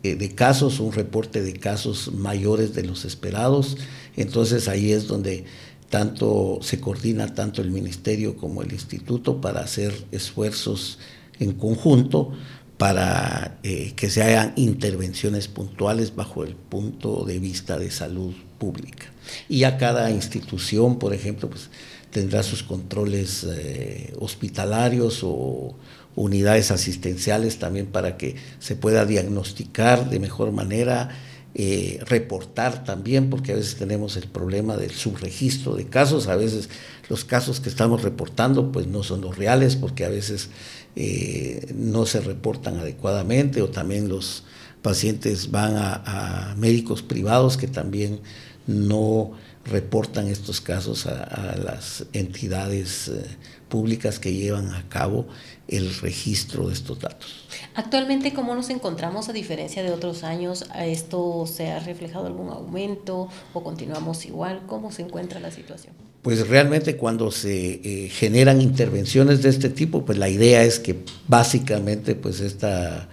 eh, 0.04 0.16
de 0.16 0.36
casos, 0.36 0.80
un 0.80 0.92
reporte 0.92 1.42
de 1.42 1.54
casos 1.54 2.12
mayores 2.14 2.74
de 2.74 2.84
los 2.84 3.06
esperados. 3.06 3.78
Entonces 4.18 4.68
ahí 4.68 4.92
es 4.92 5.08
donde 5.08 5.46
tanto 5.90 6.60
se 6.62 6.80
coordina 6.80 7.34
tanto 7.34 7.62
el 7.62 7.72
ministerio 7.72 8.38
como 8.38 8.62
el 8.62 8.72
instituto 8.72 9.42
para 9.42 9.62
hacer 9.62 9.94
esfuerzos 10.12 11.00
en 11.40 11.54
conjunto 11.54 12.32
para 12.78 13.60
eh, 13.64 13.94
que 13.96 14.10
se 14.10 14.24
hagan 14.24 14.54
intervenciones 14.56 15.48
puntuales 15.50 16.16
bajo 16.16 16.46
el 16.46 16.56
punto 16.56 17.26
de 17.26 17.40
vista 17.40 17.78
de 17.78 17.92
salud 17.92 18.34
pública. 18.58 19.08
Y 19.50 19.66
a 19.66 19.78
cada 19.78 20.10
institución, 20.12 20.98
por 20.98 21.14
ejemplo, 21.14 21.50
pues 21.50 21.70
tendrá 22.12 22.42
sus 22.42 22.64
controles 22.64 23.46
eh, 23.50 24.14
hospitalarios 24.20 25.22
o 25.24 25.76
unidades 26.16 26.72
asistenciales 26.72 27.60
también 27.60 27.88
para 27.88 28.18
que 28.18 28.36
se 28.60 28.76
pueda 28.76 29.06
diagnosticar 29.06 30.10
de 30.10 30.20
mejor 30.20 30.52
manera 30.52 31.10
eh, 31.56 32.00
reportar 32.06 32.84
también, 32.84 33.30
porque 33.30 33.54
a 33.54 33.56
veces 33.56 33.76
tenemos 33.76 34.18
el 34.18 34.28
problema 34.28 34.78
del 34.78 34.92
subregistro 34.92 35.76
de 35.76 35.86
casos, 35.86 36.28
a 36.28 36.36
veces 36.36 36.70
los 37.10 37.26
casos 37.26 37.60
que 37.60 37.70
estamos 37.70 38.04
reportando 38.04 38.72
pues 38.72 38.86
no 38.86 39.02
son 39.02 39.22
los 39.22 39.36
reales, 39.36 39.76
porque 39.76 40.06
a 40.06 40.10
veces 40.10 40.50
eh, 40.96 41.74
no 41.76 42.06
se 42.06 42.22
reportan 42.22 42.78
adecuadamente 42.78 43.62
o 43.64 43.70
también 43.70 44.10
los 44.10 44.44
pacientes 44.82 45.50
van 45.50 45.74
a, 45.76 46.56
médicos 46.58 47.02
privados 47.02 47.58
que 47.58 47.68
también 47.68 48.22
no 48.68 49.32
reportan 49.66 50.28
estos 50.28 50.62
casos 50.62 51.08
a, 51.08 51.56
las 51.58 52.06
entidades 52.14 53.08
eh, 53.08 53.24
públicas 53.70 54.20
que 54.20 54.34
llevan 54.34 54.74
a 54.74 54.88
cabo 54.88 55.28
el 55.70 55.94
registro 55.96 56.68
de 56.68 56.74
estos 56.74 57.00
datos. 57.00 57.46
Actualmente, 57.76 58.34
¿cómo 58.34 58.56
nos 58.56 58.70
encontramos 58.70 59.30
a 59.30 59.34
diferencia 59.34 59.84
de 59.84 59.92
otros 59.92 60.24
años? 60.24 60.66
¿Esto 60.76 61.46
se 61.48 61.70
ha 61.72 61.80
reflejado 61.80 62.28
algún 62.28 62.50
aumento 62.50 63.30
o 63.54 63.64
continuamos 63.64 64.26
igual? 64.26 64.62
¿Cómo 64.68 64.92
se 64.92 65.04
encuentra 65.04 65.40
la 65.40 65.52
situación? 65.52 65.94
Pues 66.22 66.48
realmente 66.48 66.98
cuando 66.98 67.32
se 67.32 67.82
eh, 67.84 68.10
generan 68.10 68.62
intervenciones 68.62 69.42
de 69.42 69.50
este 69.50 69.70
tipo, 69.70 70.04
pues 70.04 70.18
la 70.18 70.28
idea 70.28 70.64
es 70.64 70.80
que 70.80 70.98
básicamente 71.28 72.16
pues 72.16 72.42
esta, 72.42 73.08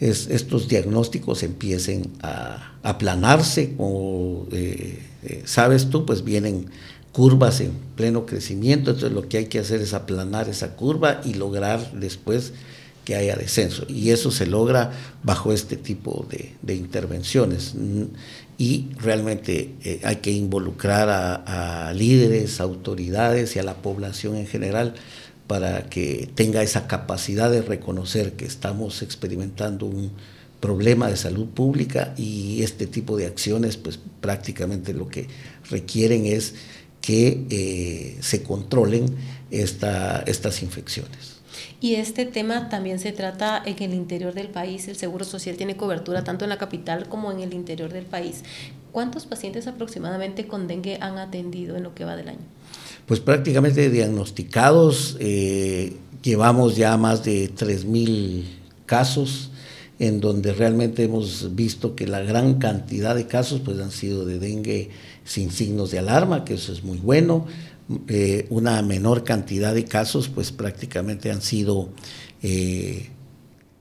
estos 0.00 0.68
diagnósticos 0.68 1.42
empiecen 1.42 2.12
a 2.22 2.78
aplanarse, 2.82 3.74
como 3.76 4.46
eh, 4.52 4.98
eh, 5.22 5.42
sabes 5.44 5.90
tú, 5.90 6.06
pues 6.06 6.24
vienen 6.24 6.66
curvas 7.12 7.60
en 7.60 7.72
pleno 7.96 8.26
crecimiento, 8.26 8.90
entonces 8.90 9.12
lo 9.12 9.28
que 9.28 9.38
hay 9.38 9.46
que 9.46 9.58
hacer 9.58 9.80
es 9.80 9.94
aplanar 9.94 10.48
esa 10.48 10.76
curva 10.76 11.20
y 11.24 11.34
lograr 11.34 11.92
después 11.92 12.52
que 13.04 13.16
haya 13.16 13.36
descenso. 13.36 13.84
Y 13.88 14.10
eso 14.10 14.30
se 14.30 14.46
logra 14.46 14.92
bajo 15.22 15.52
este 15.52 15.76
tipo 15.76 16.26
de, 16.62 16.74
intervenciones. 16.74 17.74
Y 18.58 18.90
realmente 18.98 19.74
eh, 19.82 20.00
hay 20.04 20.16
que 20.16 20.30
involucrar 20.30 21.08
a, 21.08 21.88
a, 21.88 21.92
líderes, 21.94 22.60
autoridades 22.60 23.56
y 23.56 23.58
a 23.58 23.62
la 23.62 23.74
población 23.74 24.36
en 24.36 24.46
general 24.46 24.94
para 25.46 25.88
que 25.88 26.30
tenga 26.34 26.62
esa 26.62 26.86
capacidad 26.86 27.50
de 27.50 27.62
reconocer 27.62 28.34
que 28.34 28.44
estamos 28.44 29.02
experimentando 29.02 29.86
un 29.86 30.12
problema 30.60 31.08
de 31.08 31.16
salud 31.16 31.46
pública 31.46 32.14
y 32.16 32.62
este 32.62 32.86
tipo 32.86 33.16
de 33.16 33.26
acciones 33.26 33.76
pues 33.76 33.98
prácticamente 34.20 34.92
lo 34.92 35.08
que 35.08 35.26
requieren 35.70 36.26
es 36.26 36.54
que 37.00 37.46
eh, 37.50 38.16
se 38.20 38.42
controlen 38.42 39.06
esta, 39.50 40.22
estas 40.26 40.62
infecciones. 40.62 41.40
Y 41.80 41.94
este 41.94 42.26
tema 42.26 42.68
también 42.68 42.98
se 42.98 43.12
trata 43.12 43.62
en 43.64 43.82
el 43.82 43.94
interior 43.94 44.34
del 44.34 44.48
país. 44.48 44.86
El 44.86 44.96
Seguro 44.96 45.24
Social 45.24 45.56
tiene 45.56 45.76
cobertura 45.76 46.24
tanto 46.24 46.44
en 46.44 46.50
la 46.50 46.58
capital 46.58 47.08
como 47.08 47.32
en 47.32 47.40
el 47.40 47.54
interior 47.54 47.90
del 47.90 48.04
país. 48.04 48.42
¿Cuántos 48.92 49.24
pacientes 49.24 49.66
aproximadamente 49.66 50.46
con 50.46 50.66
dengue 50.66 50.98
han 51.00 51.18
atendido 51.18 51.76
en 51.76 51.82
lo 51.82 51.94
que 51.94 52.04
va 52.04 52.16
del 52.16 52.28
año? 52.28 52.38
Pues 53.06 53.20
prácticamente 53.20 53.88
diagnosticados, 53.88 55.16
eh, 55.20 55.96
llevamos 56.22 56.76
ya 56.76 56.96
más 56.98 57.24
de 57.24 57.50
3.000 57.50 58.44
casos 58.84 59.49
en 60.00 60.18
donde 60.18 60.54
realmente 60.54 61.04
hemos 61.04 61.54
visto 61.54 61.94
que 61.94 62.06
la 62.06 62.20
gran 62.20 62.54
cantidad 62.54 63.14
de 63.14 63.26
casos 63.26 63.60
pues 63.60 63.78
han 63.80 63.90
sido 63.90 64.24
de 64.24 64.38
dengue 64.38 64.88
sin 65.24 65.50
signos 65.50 65.90
de 65.90 65.98
alarma, 65.98 66.46
que 66.46 66.54
eso 66.54 66.72
es 66.72 66.82
muy 66.82 66.96
bueno. 66.96 67.46
Eh, 68.08 68.46
una 68.48 68.80
menor 68.80 69.24
cantidad 69.24 69.74
de 69.74 69.84
casos, 69.84 70.28
pues 70.28 70.52
prácticamente 70.52 71.30
han 71.30 71.42
sido 71.42 71.90
eh, 72.42 73.10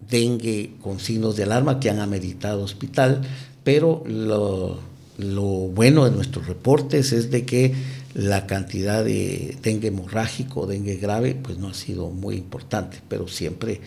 dengue 0.09 0.73
con 0.81 0.99
signos 0.99 1.37
de 1.37 1.43
alarma 1.43 1.79
que 1.79 1.89
han 1.89 1.99
ameritado 1.99 2.63
hospital, 2.63 3.21
pero 3.63 4.03
lo, 4.05 4.77
lo 5.17 5.43
bueno 5.43 6.03
de 6.03 6.11
nuestros 6.11 6.47
reportes 6.47 7.13
es 7.13 7.31
de 7.31 7.45
que 7.45 7.73
la 8.13 8.45
cantidad 8.45 9.05
de 9.05 9.55
dengue 9.63 9.87
hemorrágico, 9.87 10.67
dengue 10.67 10.97
grave, 10.97 11.33
pues 11.41 11.57
no 11.57 11.69
ha 11.69 11.73
sido 11.73 12.09
muy 12.09 12.35
importante, 12.35 12.97
pero 13.07 13.29
siempre 13.29 13.79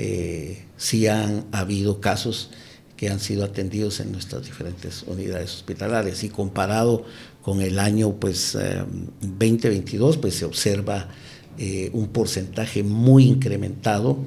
eh, 0.00 0.62
sí 0.76 1.08
han 1.08 1.46
habido 1.50 2.00
casos 2.00 2.50
que 2.96 3.08
han 3.08 3.18
sido 3.18 3.44
atendidos 3.44 3.98
en 3.98 4.12
nuestras 4.12 4.44
diferentes 4.44 5.02
unidades 5.08 5.56
hospitalarias 5.56 6.22
y 6.22 6.28
comparado 6.28 7.04
con 7.42 7.60
el 7.60 7.80
año 7.80 8.12
pues 8.12 8.56
2022 9.20 10.14
eh, 10.14 10.18
pues 10.20 10.34
se 10.34 10.44
observa 10.44 11.08
eh, 11.58 11.90
un 11.94 12.06
porcentaje 12.10 12.84
muy 12.84 13.24
incrementado 13.24 14.18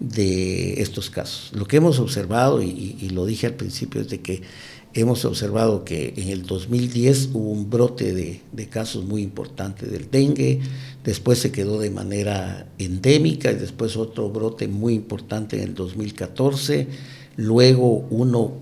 de 0.00 0.82
estos 0.82 1.08
casos. 1.08 1.52
Lo 1.54 1.68
que 1.68 1.76
hemos 1.76 2.00
observado, 2.00 2.60
y, 2.60 3.08
lo 3.10 3.24
dije 3.24 3.46
al 3.46 3.54
principio, 3.54 4.00
es 4.00 4.08
de 4.08 4.20
que 4.20 4.42
hemos 4.92 5.24
observado 5.24 5.84
que 5.84 6.14
en 6.16 6.30
el 6.30 6.44
2010 6.44 7.30
hubo 7.34 7.50
un 7.50 7.70
brote 7.70 8.12
de, 8.12 8.68
casos 8.68 9.04
muy 9.04 9.22
importante 9.22 9.86
del 9.86 10.10
dengue, 10.10 10.60
después 11.04 11.38
se 11.38 11.52
quedó 11.52 11.80
de 11.80 11.90
manera 11.90 12.66
endémica 12.78 13.50
y 13.50 13.56
después 13.56 13.96
otro 13.96 14.30
brote 14.30 14.68
muy 14.68 14.94
importante 14.94 15.56
en 15.56 15.62
el 15.64 15.74
2014 15.74 16.88
luego 17.36 18.06
uno 18.10 18.60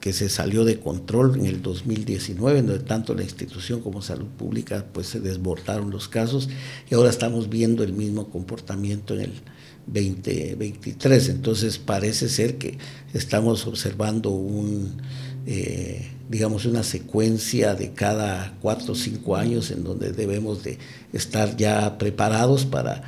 que 0.00 0.12
se 0.12 0.28
salió 0.28 0.66
de 0.66 0.78
control 0.80 1.40
en 1.40 1.46
el 1.46 1.62
2019, 1.62 2.60
donde 2.60 2.84
tanto 2.84 3.14
la 3.14 3.22
institución 3.22 3.80
como 3.80 4.02
salud 4.02 4.26
pública 4.26 4.84
pues 4.92 5.06
se 5.06 5.18
desbordaron 5.18 5.90
los 5.90 6.08
casos 6.08 6.50
y 6.90 6.94
ahora 6.94 7.08
estamos 7.08 7.48
viendo 7.48 7.82
el 7.82 7.94
mismo 7.94 8.28
comportamiento 8.28 9.14
en 9.14 9.20
el 9.22 9.32
2023. 9.86 11.30
Entonces 11.30 11.78
parece 11.78 12.28
ser 12.28 12.58
que 12.58 12.76
estamos 13.14 13.66
observando 13.66 14.28
un, 14.28 15.00
eh, 15.46 16.10
digamos, 16.28 16.64
una 16.64 16.82
secuencia 16.82 17.74
de 17.74 17.92
cada 17.92 18.56
cuatro 18.60 18.92
o 18.92 18.96
cinco 18.96 19.36
años 19.36 19.70
en 19.70 19.84
donde 19.84 20.12
debemos 20.12 20.64
de 20.64 20.78
estar 21.12 21.56
ya 21.56 21.98
preparados 21.98 22.64
para 22.64 23.02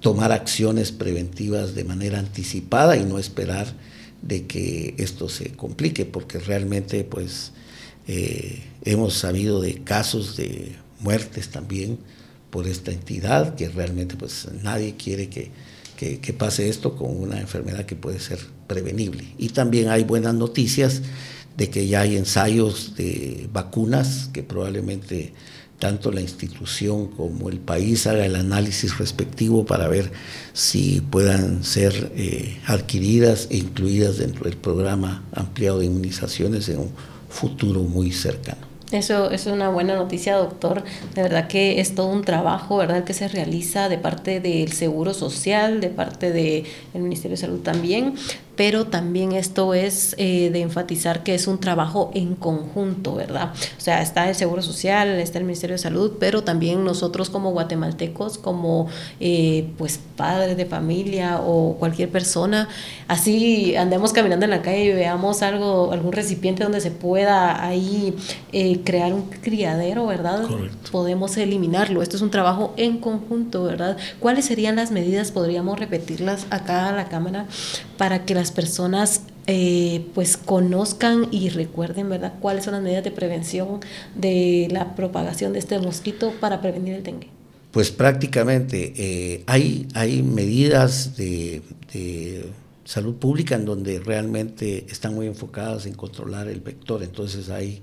tomar 0.00 0.32
acciones 0.32 0.92
preventivas 0.92 1.74
de 1.74 1.84
manera 1.84 2.18
anticipada 2.18 2.96
y 2.96 3.04
no 3.04 3.18
esperar 3.18 3.66
de 4.22 4.46
que 4.46 4.94
esto 4.98 5.28
se 5.28 5.52
complique, 5.52 6.04
porque 6.04 6.38
realmente 6.38 7.04
pues 7.04 7.52
eh, 8.06 8.62
hemos 8.84 9.14
sabido 9.14 9.60
de 9.60 9.82
casos 9.82 10.36
de 10.36 10.72
muertes 11.00 11.50
también 11.50 11.98
por 12.50 12.66
esta 12.66 12.90
entidad, 12.90 13.54
que 13.54 13.68
realmente 13.68 14.16
pues 14.16 14.48
nadie 14.62 14.96
quiere 14.96 15.28
que, 15.28 15.50
que, 15.96 16.32
pase 16.32 16.68
esto 16.68 16.96
con 16.96 17.16
una 17.16 17.40
enfermedad 17.40 17.84
que 17.84 17.96
puede 17.96 18.20
ser 18.20 18.38
prevenible. 18.66 19.24
Y 19.36 19.50
también 19.50 19.88
hay 19.88 20.04
buenas 20.04 20.34
noticias 20.34 21.02
de 21.58 21.68
que 21.68 21.88
ya 21.88 22.02
hay 22.02 22.16
ensayos 22.16 22.94
de 22.96 23.48
vacunas 23.52 24.30
que 24.32 24.44
probablemente 24.44 25.34
tanto 25.80 26.12
la 26.12 26.20
institución 26.20 27.08
como 27.08 27.48
el 27.48 27.58
país 27.58 28.06
haga 28.06 28.24
el 28.24 28.36
análisis 28.36 28.98
respectivo 28.98 29.66
para 29.66 29.88
ver 29.88 30.10
si 30.52 31.00
puedan 31.00 31.64
ser 31.64 32.12
eh, 32.16 32.58
adquiridas 32.66 33.48
e 33.50 33.58
incluidas 33.58 34.18
dentro 34.18 34.44
del 34.44 34.56
programa 34.56 35.24
ampliado 35.32 35.80
de 35.80 35.86
inmunizaciones 35.86 36.68
en 36.68 36.78
un 36.78 36.90
futuro 37.28 37.82
muy 37.82 38.12
cercano. 38.12 38.68
Eso, 38.92 39.30
es 39.30 39.46
una 39.46 39.68
buena 39.68 39.96
noticia, 39.96 40.36
doctor. 40.36 40.82
De 41.14 41.22
verdad 41.22 41.46
que 41.48 41.80
es 41.80 41.94
todo 41.94 42.06
un 42.06 42.24
trabajo, 42.24 42.78
¿verdad?, 42.78 43.04
que 43.04 43.12
se 43.14 43.28
realiza 43.28 43.88
de 43.88 43.98
parte 43.98 44.40
del 44.40 44.72
Seguro 44.72 45.12
Social, 45.12 45.80
de 45.80 45.90
parte 45.90 46.32
del 46.32 46.64
Ministerio 46.94 47.36
de 47.36 47.40
Salud 47.40 47.60
también, 47.60 48.14
pero 48.58 48.88
también 48.88 49.30
esto 49.30 49.72
es 49.72 50.16
eh, 50.18 50.50
de 50.50 50.62
enfatizar 50.62 51.22
que 51.22 51.36
es 51.36 51.46
un 51.46 51.60
trabajo 51.60 52.10
en 52.12 52.34
conjunto, 52.34 53.14
¿verdad? 53.14 53.52
O 53.54 53.80
sea, 53.80 54.02
está 54.02 54.28
el 54.28 54.34
Seguro 54.34 54.62
Social, 54.62 55.10
está 55.10 55.38
el 55.38 55.44
Ministerio 55.44 55.74
de 55.74 55.78
Salud, 55.78 56.14
pero 56.18 56.42
también 56.42 56.82
nosotros 56.82 57.30
como 57.30 57.52
guatemaltecos, 57.52 58.36
como 58.36 58.88
eh, 59.20 59.70
pues 59.78 60.00
padres 60.16 60.56
de 60.56 60.66
familia 60.66 61.40
o 61.40 61.76
cualquier 61.78 62.08
persona, 62.08 62.68
así 63.06 63.76
andemos 63.76 64.12
caminando 64.12 64.44
en 64.44 64.50
la 64.50 64.60
calle 64.60 64.86
y 64.86 64.92
veamos 64.92 65.42
algo, 65.42 65.92
algún 65.92 66.10
recipiente 66.10 66.64
donde 66.64 66.80
se 66.80 66.90
pueda 66.90 67.64
ahí 67.64 68.12
eh, 68.50 68.80
crear 68.82 69.12
un 69.12 69.22
criadero, 69.22 70.04
¿verdad? 70.08 70.42
Podemos 70.90 71.36
eliminarlo. 71.36 72.02
Esto 72.02 72.16
es 72.16 72.22
un 72.22 72.32
trabajo 72.32 72.74
en 72.76 72.98
conjunto, 72.98 73.62
¿verdad? 73.62 73.96
¿Cuáles 74.18 74.46
serían 74.46 74.74
las 74.74 74.90
medidas? 74.90 75.30
Podríamos 75.30 75.78
repetirlas 75.78 76.48
acá 76.50 76.88
a 76.88 76.92
la 76.92 77.08
cámara 77.08 77.46
para 77.96 78.24
que 78.24 78.34
las 78.34 78.47
personas 78.52 79.22
eh, 79.46 80.06
pues 80.14 80.36
conozcan 80.36 81.28
y 81.30 81.48
recuerden, 81.48 82.10
¿verdad?, 82.10 82.34
cuáles 82.38 82.64
son 82.64 82.74
las 82.74 82.82
medidas 82.82 83.02
de 83.02 83.10
prevención 83.10 83.80
de 84.14 84.68
la 84.70 84.94
propagación 84.94 85.54
de 85.54 85.58
este 85.58 85.78
mosquito 85.78 86.34
para 86.38 86.60
prevenir 86.60 86.94
el 86.94 87.02
dengue. 87.02 87.28
Pues 87.70 87.90
prácticamente 87.90 88.92
eh, 88.96 89.44
hay, 89.46 89.88
hay 89.94 90.22
medidas 90.22 91.16
de, 91.16 91.62
salud 92.84 93.16
pública 93.16 93.54
en 93.54 93.66
donde 93.66 94.00
realmente 94.00 94.86
están 94.90 95.14
muy 95.14 95.26
enfocadas 95.26 95.86
en 95.86 95.94
controlar 95.94 96.48
el 96.48 96.60
vector. 96.60 97.02
Entonces 97.02 97.50
hay, 97.50 97.82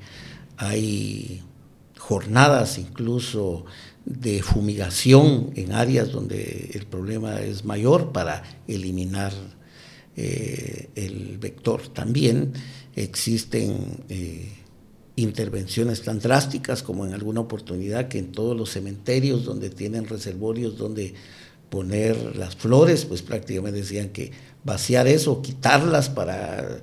hay 0.57 1.41
jornadas 1.97 2.77
incluso 2.77 3.65
de 4.05 4.43
fumigación 4.43 5.51
en 5.55 5.71
áreas 5.71 6.11
donde 6.11 6.71
el 6.73 6.85
problema 6.85 7.41
es 7.41 7.65
mayor 7.65 8.11
para 8.11 8.43
eliminar 8.67 9.33
el 10.15 11.37
vector. 11.39 11.87
También 11.89 12.53
existen 12.95 14.03
intervenciones 15.15 16.01
tan 16.01 16.19
drásticas 16.19 16.83
como 16.83 17.05
en 17.05 17.13
alguna 17.13 17.41
oportunidad 17.41 18.07
que 18.07 18.19
en 18.19 18.31
todos 18.31 18.55
los 18.55 18.71
cementerios 18.71 19.45
donde 19.45 19.69
tienen 19.69 20.05
reservorios 20.05 20.77
donde 20.77 21.13
poner 21.69 22.35
las 22.35 22.55
flores, 22.55 23.05
pues 23.05 23.21
prácticamente 23.21 23.79
decían 23.79 24.09
que 24.09 24.31
vaciar 24.63 25.07
eso, 25.07 25.41
quitarlas 25.41 26.09
para... 26.09 26.81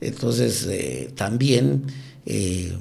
Entonces 0.00 0.66
eh, 0.66 1.12
también 1.14 1.84
eh, 2.26 2.72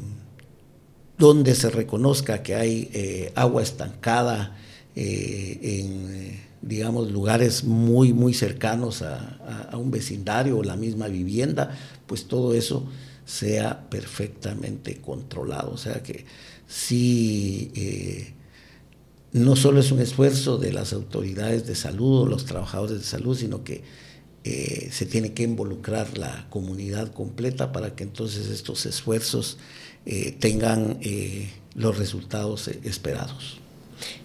donde 1.17 1.53
se 1.53 1.69
reconozca 1.69 2.41
que 2.41 2.55
hay 2.55 2.89
eh, 2.93 3.31
agua 3.35 3.61
estancada 3.61 4.57
en, 4.95 6.39
digamos, 6.61 7.11
lugares 7.11 7.63
muy, 7.63 8.13
muy 8.13 8.33
cercanos 8.33 9.01
a, 9.01 9.69
a 9.71 9.77
un 9.77 9.91
vecindario 9.91 10.57
o 10.57 10.63
la 10.63 10.75
misma 10.75 11.07
vivienda, 11.07 11.77
pues 12.07 12.25
todo 12.25 12.53
eso 12.53 12.87
sea 13.25 13.89
perfectamente 13.89 14.97
controlado. 14.97 15.71
O 15.71 15.77
sea 15.77 16.03
que 16.03 16.25
sí, 16.67 17.71
eh, 17.75 18.33
no 19.31 19.55
solo 19.55 19.79
es 19.79 19.91
un 19.91 20.01
esfuerzo 20.01 20.57
de 20.57 20.73
las 20.73 20.91
autoridades 20.91 21.65
de 21.65 21.75
salud 21.75 22.21
o 22.21 22.25
los 22.25 22.45
trabajadores 22.45 22.97
de 22.97 23.05
salud, 23.05 23.37
sino 23.37 23.63
que 23.63 23.83
eh, 24.43 24.89
se 24.91 25.05
tiene 25.05 25.33
que 25.33 25.43
involucrar 25.43 26.17
la 26.17 26.47
comunidad 26.49 27.13
completa 27.13 27.71
para 27.71 27.95
que 27.95 28.03
entonces 28.03 28.47
estos 28.47 28.85
esfuerzos 28.85 29.57
eh, 30.05 30.35
tengan 30.37 30.99
los 31.75 31.97
resultados 31.97 32.67
esperados. 32.67 33.60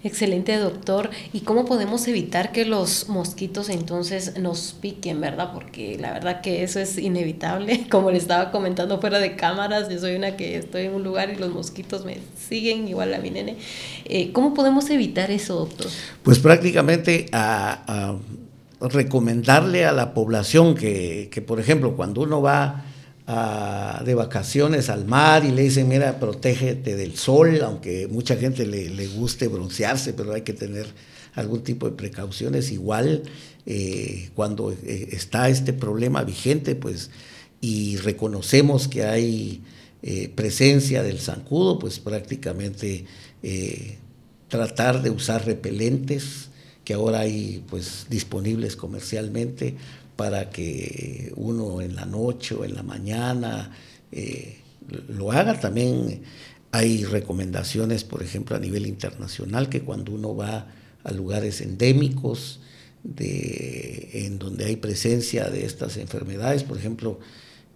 Excelente, 0.05 0.57
doctor. 0.57 1.11
¿Y 1.33 1.41
cómo 1.41 1.65
podemos 1.65 2.07
evitar 2.09 2.53
que 2.53 2.65
los 2.65 3.09
mosquitos 3.09 3.69
entonces 3.69 4.39
nos 4.39 4.77
piquen, 4.81 5.21
verdad? 5.21 5.53
Porque 5.53 5.97
la 5.99 6.13
verdad 6.13 6.41
que 6.41 6.63
eso 6.63 6.81
es 6.81 6.99
inevitable. 6.99 7.87
Como 7.91 8.11
le 8.11 8.19
estaba 8.19 8.51
comentando 8.51 9.01
fuera 9.01 9.19
de 9.19 9.37
cámaras, 9.37 9.89
yo 9.89 9.99
soy 9.99 10.17
una 10.17 10.37
que 10.37 10.57
estoy 10.57 10.87
en 10.87 10.95
un 10.95 11.03
lugar 11.03 11.31
y 11.31 11.37
los 11.37 11.53
mosquitos 11.53 12.05
me 12.05 12.19
siguen, 12.37 12.89
igual 12.89 13.15
a 13.15 13.19
mi 13.19 13.31
nene. 13.31 13.57
Eh, 14.05 14.33
¿Cómo 14.33 14.55
podemos 14.55 14.89
evitar 14.91 15.31
eso, 15.31 15.57
doctor? 15.57 15.89
Pues 16.23 16.39
prácticamente 16.39 17.27
a, 17.33 18.17
recomendarle 18.81 19.87
a 19.87 19.93
la 19.93 20.13
población 20.13 20.75
que, 20.75 21.29
que, 21.33 21.41
por 21.41 21.61
ejemplo, 21.61 21.97
cuando 21.97 22.21
uno 22.23 22.43
va 22.43 22.85
de 23.27 24.15
vacaciones 24.15 24.89
al 24.89 25.05
mar 25.05 25.45
y 25.45 25.51
le 25.51 25.63
dicen, 25.63 25.89
mira, 25.89 26.21
protégete 26.21 26.95
del 26.95 27.17
sol, 27.17 27.61
aunque 27.63 28.07
mucha 28.07 28.37
gente 28.37 28.65
le, 28.65 29.07
guste 29.09 29.49
broncearse, 29.49 30.13
pero 30.13 30.33
hay 30.33 30.43
que 30.43 30.53
tener 30.53 30.87
algún 31.35 31.65
tipo 31.65 31.87
de 31.87 31.97
precauciones. 31.97 32.71
Igual 32.71 33.25
eh, 33.67 34.31
cuando 34.35 34.71
eh, 34.71 35.09
está 35.11 35.49
este 35.49 35.73
problema 35.73 36.23
vigente, 36.23 36.77
pues, 36.77 37.11
y 37.61 37.97
reconocemos 37.97 38.87
que 38.87 39.05
hay 39.05 39.61
eh, 40.03 40.31
presencia 40.33 41.03
del 41.03 41.19
zancudo, 41.19 41.79
pues 41.81 41.99
prácticamente 41.99 43.07
tratar 44.49 45.03
de 45.03 45.11
usar 45.11 45.47
repelentes 45.47 46.49
que 46.85 46.95
ahora 46.95 47.21
hay 47.21 47.63
pues 47.69 48.07
disponibles 48.09 48.75
comercialmente 48.75 49.77
para 50.17 50.51
que 50.51 51.33
uno 51.37 51.81
en 51.81 51.95
la 51.95 52.07
noche 52.07 52.55
o 52.55 52.65
en 52.65 52.75
la 52.75 52.83
mañana 52.83 53.71
eh, 54.11 54.59
lo 55.09 55.31
haga. 55.33 55.61
También 55.61 56.23
hay 56.73 57.05
recomendaciones, 57.05 58.05
por 58.05 58.23
ejemplo, 58.23 58.57
a 58.57 58.59
nivel 58.59 58.87
internacional, 58.87 59.69
que 59.69 59.83
cuando 59.83 60.13
uno 60.13 60.35
va 60.35 60.67
a 61.05 61.13
lugares 61.13 61.61
endémicos, 61.61 62.61
de, 63.05 64.11
en 64.27 64.39
donde 64.39 64.65
hay 64.65 64.77
presencia 64.77 65.49
de 65.49 65.65
estas 65.65 65.97
enfermedades, 65.97 66.65
por 66.65 66.77
ejemplo, 66.77 67.21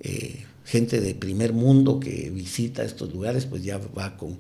eh, 0.01 0.45
gente 0.65 1.01
de 1.01 1.15
primer 1.15 1.53
mundo 1.53 2.01
que 2.01 2.31
visita 2.31 2.83
estos 2.83 3.13
lugares, 3.13 3.47
pues 3.47 3.63
ya 3.63 3.79
va 3.79 4.17
con, 4.17 4.39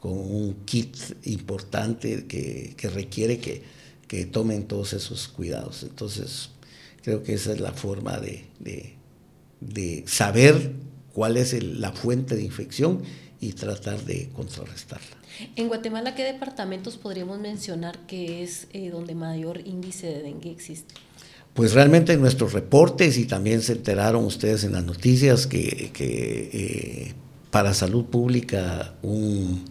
un 0.00 0.64
kit 0.64 0.96
importante 1.24 2.26
que, 2.26 2.74
requiere 2.94 3.38
que, 3.38 3.62
que 4.06 4.26
tomen 4.26 4.68
todos 4.68 4.92
esos 4.92 5.26
cuidados. 5.26 5.82
Entonces, 5.82 6.50
Creo 7.08 7.22
que 7.22 7.32
esa 7.32 7.52
es 7.52 7.60
la 7.60 7.72
forma 7.72 8.18
de, 8.20 10.04
saber 10.04 10.72
cuál 11.14 11.38
es 11.38 11.54
la 11.62 11.90
fuente 11.90 12.36
de 12.36 12.42
infección 12.42 13.00
y 13.40 13.54
tratar 13.54 14.04
de 14.04 14.28
contrarrestarla. 14.34 15.16
En 15.56 15.68
Guatemala, 15.68 16.14
¿qué 16.14 16.22
departamentos 16.22 16.98
podríamos 16.98 17.38
mencionar 17.38 17.98
que 18.00 18.42
es 18.42 18.68
eh, 18.74 18.90
donde 18.90 19.14
mayor 19.14 19.66
índice 19.66 20.08
de 20.08 20.22
dengue 20.22 20.50
existe? 20.50 20.96
Pues 21.54 21.72
realmente 21.72 22.12
en 22.12 22.20
nuestros 22.20 22.52
reportes 22.52 23.16
y 23.16 23.24
también 23.24 23.62
se 23.62 23.72
enteraron 23.72 24.26
ustedes 24.26 24.64
en 24.64 24.74
las 24.74 24.84
noticias 24.84 25.46
que, 25.46 25.90
eh, 25.98 27.14
para 27.50 27.72
salud 27.72 28.04
pública 28.04 28.96
un, 29.00 29.64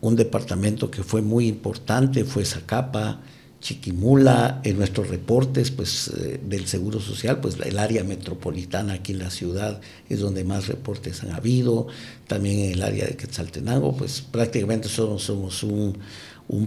un, 0.00 0.14
departamento 0.14 0.92
que 0.92 1.02
fue 1.02 1.22
muy 1.22 1.48
importante 1.48 2.24
fue 2.24 2.44
Zacapa, 2.44 3.20
Chiquimula, 3.62 4.60
en 4.64 4.76
nuestros 4.76 5.08
reportes 5.08 5.70
pues, 5.70 6.08
eh, 6.08 6.40
del 6.44 6.66
Seguro 6.66 7.00
Social, 7.00 7.40
pues 7.40 7.56
el 7.64 7.78
área 7.78 8.02
metropolitana 8.02 8.94
aquí 8.94 9.12
en 9.12 9.20
la 9.20 9.30
ciudad 9.30 9.80
es 10.08 10.18
donde 10.18 10.42
más 10.42 10.66
reportes 10.66 11.22
han 11.22 11.30
habido, 11.30 11.86
también 12.26 12.58
en 12.58 12.72
el 12.72 12.82
área 12.82 13.06
de 13.06 13.16
Quetzaltenango, 13.16 13.96
pues 13.96 14.20
prácticamente 14.20 14.88
somos, 14.88 15.62
un, 15.62 15.96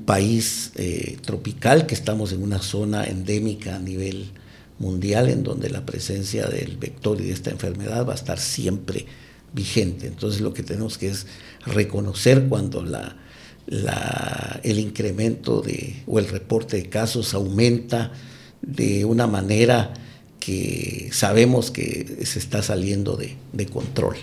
país 0.05 0.71
eh, 0.75 1.17
tropical 1.21 1.86
que 1.86 1.93
estamos 1.93 2.31
en 2.31 2.41
una 2.41 2.60
zona 2.60 3.03
endémica 3.03 3.75
a 3.75 3.79
nivel 3.79 4.31
mundial 4.79 5.29
en 5.29 5.43
donde 5.43 5.69
la 5.69 5.86
presencia 5.86 6.47
del 6.47 6.77
vector 6.77 7.19
y 7.21 7.25
de 7.25 7.34
esta 7.34 7.51
enfermedad 7.51 8.08
va 8.08 8.13
a 8.13 8.15
estar 8.15 8.39
siempre 8.39 9.05
vigente. 9.53 10.08
Entonces 10.08 10.41
lo 10.41 10.53
que 10.53 10.63
tenemos 10.63 10.97
que 10.97 11.10
es 11.10 11.27
reconocer 11.65 12.47
cuando 12.47 12.84
la 12.84 13.15
el 13.67 14.80
incremento 14.80 15.62
de, 15.62 16.04
o 16.08 16.19
el 16.19 16.28
reporte 16.28 16.78
de 16.78 16.89
casos 16.89 17.34
aumenta 17.34 18.12
de 18.62 19.06
una 19.06 19.28
manera 19.28 19.93
que 20.39 21.10
sabemos 21.12 21.71
que 21.71 22.19
se 22.25 22.39
está 22.39 22.62
saliendo 22.62 23.17
de 23.17 23.65
control. 23.65 24.17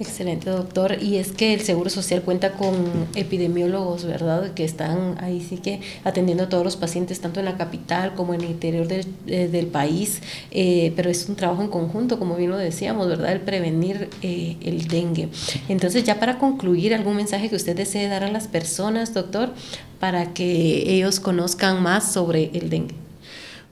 Excelente, 0.00 0.50
doctor. 0.50 1.00
Y 1.00 1.18
es 1.18 1.30
que 1.30 1.54
el 1.54 1.60
Seguro 1.60 1.88
Social 1.88 2.22
cuenta 2.22 2.52
con 2.54 2.74
epidemiólogos, 3.14 4.04
¿verdad? 4.04 4.52
Que 4.52 4.64
están 4.64 5.16
ahí 5.22 5.40
sí 5.40 5.58
que 5.58 5.80
atendiendo 6.02 6.44
a 6.44 6.48
todos 6.48 6.64
los 6.64 6.76
pacientes, 6.76 7.20
tanto 7.20 7.38
en 7.38 7.46
la 7.46 7.56
capital 7.56 8.14
como 8.14 8.34
en 8.34 8.40
el 8.40 8.50
interior 8.50 8.88
del, 8.88 9.06
eh, 9.28 9.68
país. 9.70 10.20
Eh, 10.50 10.92
pero 10.96 11.10
es 11.10 11.28
un 11.28 11.36
trabajo 11.36 11.62
en 11.62 11.68
conjunto, 11.68 12.18
como 12.18 12.34
bien 12.34 12.50
lo 12.50 12.56
decíamos, 12.56 13.06
¿verdad? 13.06 13.30
El 13.30 13.40
prevenir 13.42 14.10
eh, 14.22 14.56
el 14.62 14.88
dengue. 14.88 15.28
Entonces, 15.68 16.02
ya 16.02 16.18
para 16.18 16.38
concluir, 16.38 16.92
¿algún 16.92 17.14
mensaje 17.14 17.48
que 17.48 17.54
usted 17.54 17.76
desee 17.76 18.08
dar 18.08 18.24
a 18.24 18.32
las 18.32 18.48
personas, 18.48 19.14
doctor, 19.14 19.52
para 20.00 20.34
que 20.34 20.92
ellos 20.92 21.20
conozcan 21.20 21.80
más 21.80 22.12
sobre 22.12 22.50
el 22.52 22.68
dengue? 22.68 23.03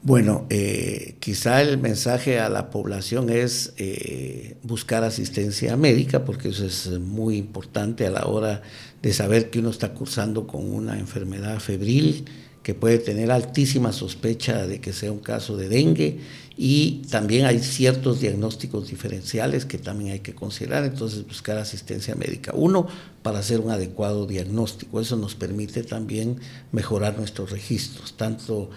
Bueno, 0.04 0.46
eh, 0.50 1.14
quizá 1.20 1.62
el 1.62 1.78
mensaje 1.78 2.40
a 2.40 2.48
la 2.48 2.70
población 2.70 3.30
es 3.30 3.72
eh, 3.76 4.56
buscar 4.64 5.04
asistencia 5.04 5.76
médica, 5.76 6.24
porque 6.24 6.48
eso 6.48 6.66
es 6.66 6.88
muy 6.98 7.36
importante 7.36 8.04
a 8.04 8.10
la 8.10 8.26
hora 8.26 8.62
de 9.00 9.12
saber 9.12 9.48
que 9.48 9.60
uno 9.60 9.70
está 9.70 9.94
cursando 9.94 10.48
con 10.48 10.68
una 10.72 10.98
enfermedad 10.98 11.60
febril 11.60 12.24
que 12.64 12.74
puede 12.74 12.98
tener 12.98 13.30
altísima 13.30 13.92
sospecha 13.92 14.66
de 14.66 14.80
que 14.80 14.92
sea 14.92 15.12
un 15.12 15.20
caso 15.20 15.56
de 15.56 15.68
dengue. 15.68 16.18
Y 16.56 17.02
también 17.10 17.46
hay 17.46 17.60
ciertos 17.60 18.20
diagnósticos 18.20 18.88
diferenciales 18.88 19.64
que 19.64 19.78
también 19.78 20.12
hay 20.12 20.20
que 20.20 20.34
considerar, 20.34 20.84
entonces 20.84 21.26
buscar 21.26 21.58
asistencia 21.58 22.14
médica. 22.14 22.52
Uno, 22.54 22.88
para 23.22 23.38
hacer 23.38 23.60
un 23.60 23.70
adecuado 23.70 24.26
diagnóstico, 24.26 25.00
eso 25.00 25.16
nos 25.16 25.34
permite 25.34 25.82
también 25.82 26.40
mejorar 26.72 27.16
nuestros 27.18 27.50
registros, 27.50 28.14
tanto 28.16 28.70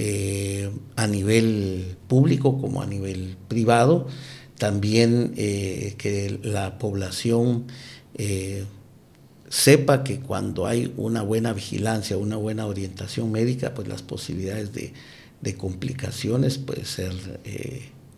eh, 0.00 0.70
a 0.94 1.08
nivel 1.08 1.96
público 2.06 2.60
como 2.60 2.82
a 2.82 2.86
nivel 2.86 3.36
privado. 3.48 4.06
También 4.56 5.34
eh, 5.36 5.96
que 5.98 6.38
la 6.40 6.78
población 6.78 7.64
eh, 8.14 8.64
sepa 9.48 10.04
que 10.04 10.20
cuando 10.20 10.68
hay 10.68 10.94
una 10.96 11.22
buena 11.22 11.52
vigilancia, 11.52 12.16
una 12.16 12.36
buena 12.36 12.66
orientación 12.66 13.32
médica, 13.32 13.74
pues 13.74 13.88
las 13.88 14.02
posibilidades 14.02 14.72
de, 14.72 14.92
de 15.40 15.56
complicaciones 15.56 16.58
pueden 16.58 16.84
ser 16.86 17.12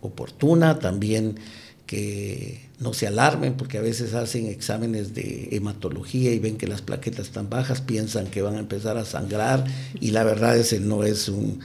oportuna. 0.01 0.77
También 0.77 1.39
que 1.87 2.69
no 2.81 2.93
se 2.93 3.05
alarmen 3.05 3.53
porque 3.53 3.77
a 3.77 3.81
veces 3.81 4.15
hacen 4.15 4.47
exámenes 4.47 5.13
de 5.13 5.49
hematología 5.51 6.33
y 6.33 6.39
ven 6.39 6.57
que 6.57 6.67
las 6.67 6.81
plaquetas 6.81 7.27
están 7.27 7.47
bajas, 7.47 7.79
piensan 7.79 8.25
que 8.25 8.41
van 8.41 8.55
a 8.55 8.59
empezar 8.59 8.97
a 8.97 9.05
sangrar 9.05 9.63
y 9.99 10.11
la 10.11 10.23
verdad 10.23 10.57
ese 10.57 10.79
no 10.79 11.03
es 11.03 11.29
un 11.29 11.59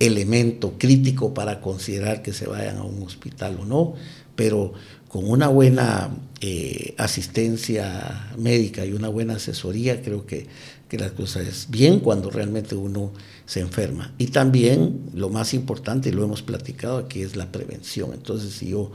elemento 0.00 0.78
crítico 0.78 1.34
para 1.34 1.60
considerar 1.60 2.22
que 2.22 2.32
se 2.32 2.46
vayan 2.46 2.78
a 2.78 2.84
un 2.84 3.02
hospital 3.02 3.58
o 3.60 3.66
no, 3.66 3.94
pero 4.36 4.72
con 5.08 5.28
una 5.28 5.48
buena 5.48 6.16
eh, 6.40 6.94
asistencia 6.96 8.32
médica 8.38 8.86
y 8.86 8.92
una 8.92 9.08
buena 9.08 9.34
asesoría, 9.34 10.00
creo 10.00 10.24
que, 10.24 10.46
que 10.88 10.98
la 10.98 11.10
cosa 11.10 11.42
es 11.42 11.68
bien 11.68 12.00
cuando 12.00 12.30
realmente 12.30 12.74
uno 12.74 13.12
se 13.44 13.60
enferma. 13.60 14.14
Y 14.16 14.28
también 14.28 15.10
lo 15.14 15.28
más 15.28 15.52
importante, 15.52 16.08
y 16.08 16.12
lo 16.12 16.24
hemos 16.24 16.42
platicado 16.42 16.98
aquí, 16.98 17.22
es 17.22 17.36
la 17.36 17.50
prevención. 17.50 18.12
Entonces, 18.14 18.52
si 18.52 18.68
yo 18.68 18.92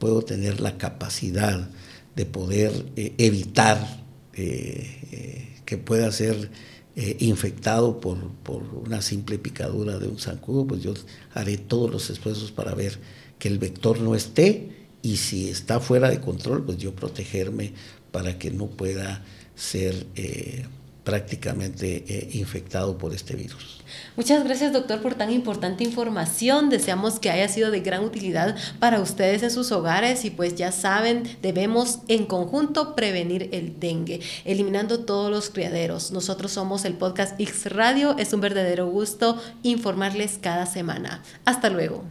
puedo 0.00 0.22
tener 0.22 0.60
la 0.60 0.76
capacidad 0.76 1.70
de 2.16 2.26
poder 2.26 2.72
eh, 2.96 3.14
evitar 3.18 4.04
eh, 4.34 5.60
que 5.64 5.78
pueda 5.78 6.10
ser 6.10 6.50
infectado 7.20 7.98
por, 8.00 8.18
por, 8.42 8.62
una 8.62 9.00
simple 9.00 9.38
picadura 9.38 9.98
de 9.98 10.08
un 10.08 10.18
zancudo, 10.18 10.66
pues 10.66 10.82
yo 10.82 10.92
haré 11.32 11.56
todos 11.56 11.90
los 11.90 12.10
esfuerzos 12.10 12.50
para 12.50 12.74
ver 12.74 12.98
que 13.38 13.48
el 13.48 13.58
vector 13.58 14.00
no 14.00 14.14
esté 14.14 14.70
y 15.02 15.16
si 15.16 15.48
está 15.48 15.80
fuera 15.80 16.10
de 16.10 16.20
control, 16.20 16.64
pues 16.64 16.78
yo 16.78 16.94
protegerme 16.94 17.72
para 18.12 18.38
que 18.38 18.50
no 18.50 18.66
pueda 18.66 19.24
ser 19.54 20.06
eh, 20.14 20.66
prácticamente 21.10 22.04
eh, 22.06 22.28
infectado 22.34 22.96
por 22.96 23.12
este 23.12 23.34
virus. 23.34 23.80
Muchas 24.14 24.44
gracias 24.44 24.72
doctor 24.72 25.02
por 25.02 25.16
tan 25.16 25.32
importante 25.32 25.82
información. 25.82 26.70
Deseamos 26.70 27.18
que 27.18 27.30
haya 27.30 27.48
sido 27.48 27.72
de 27.72 27.80
gran 27.80 28.04
utilidad 28.04 28.56
para 28.78 29.00
ustedes 29.00 29.42
en 29.42 29.50
sus 29.50 29.72
hogares 29.72 30.24
y 30.24 30.30
pues 30.30 30.54
ya 30.54 30.70
saben, 30.70 31.24
debemos 31.42 31.98
en 32.06 32.26
conjunto 32.26 32.94
prevenir 32.94 33.48
el 33.50 33.80
dengue, 33.80 34.20
eliminando 34.44 35.00
todos 35.00 35.32
los 35.32 35.50
criaderos. 35.50 36.12
Nosotros 36.12 36.52
somos 36.52 36.84
el 36.84 36.94
podcast 36.94 37.32
X 37.40 37.66
Radio. 37.72 38.16
Es 38.16 38.32
un 38.32 38.40
verdadero 38.40 38.86
gusto 38.86 39.36
informarles 39.64 40.38
cada 40.40 40.64
semana. 40.64 41.24
Hasta 41.44 41.70
luego. 41.70 42.04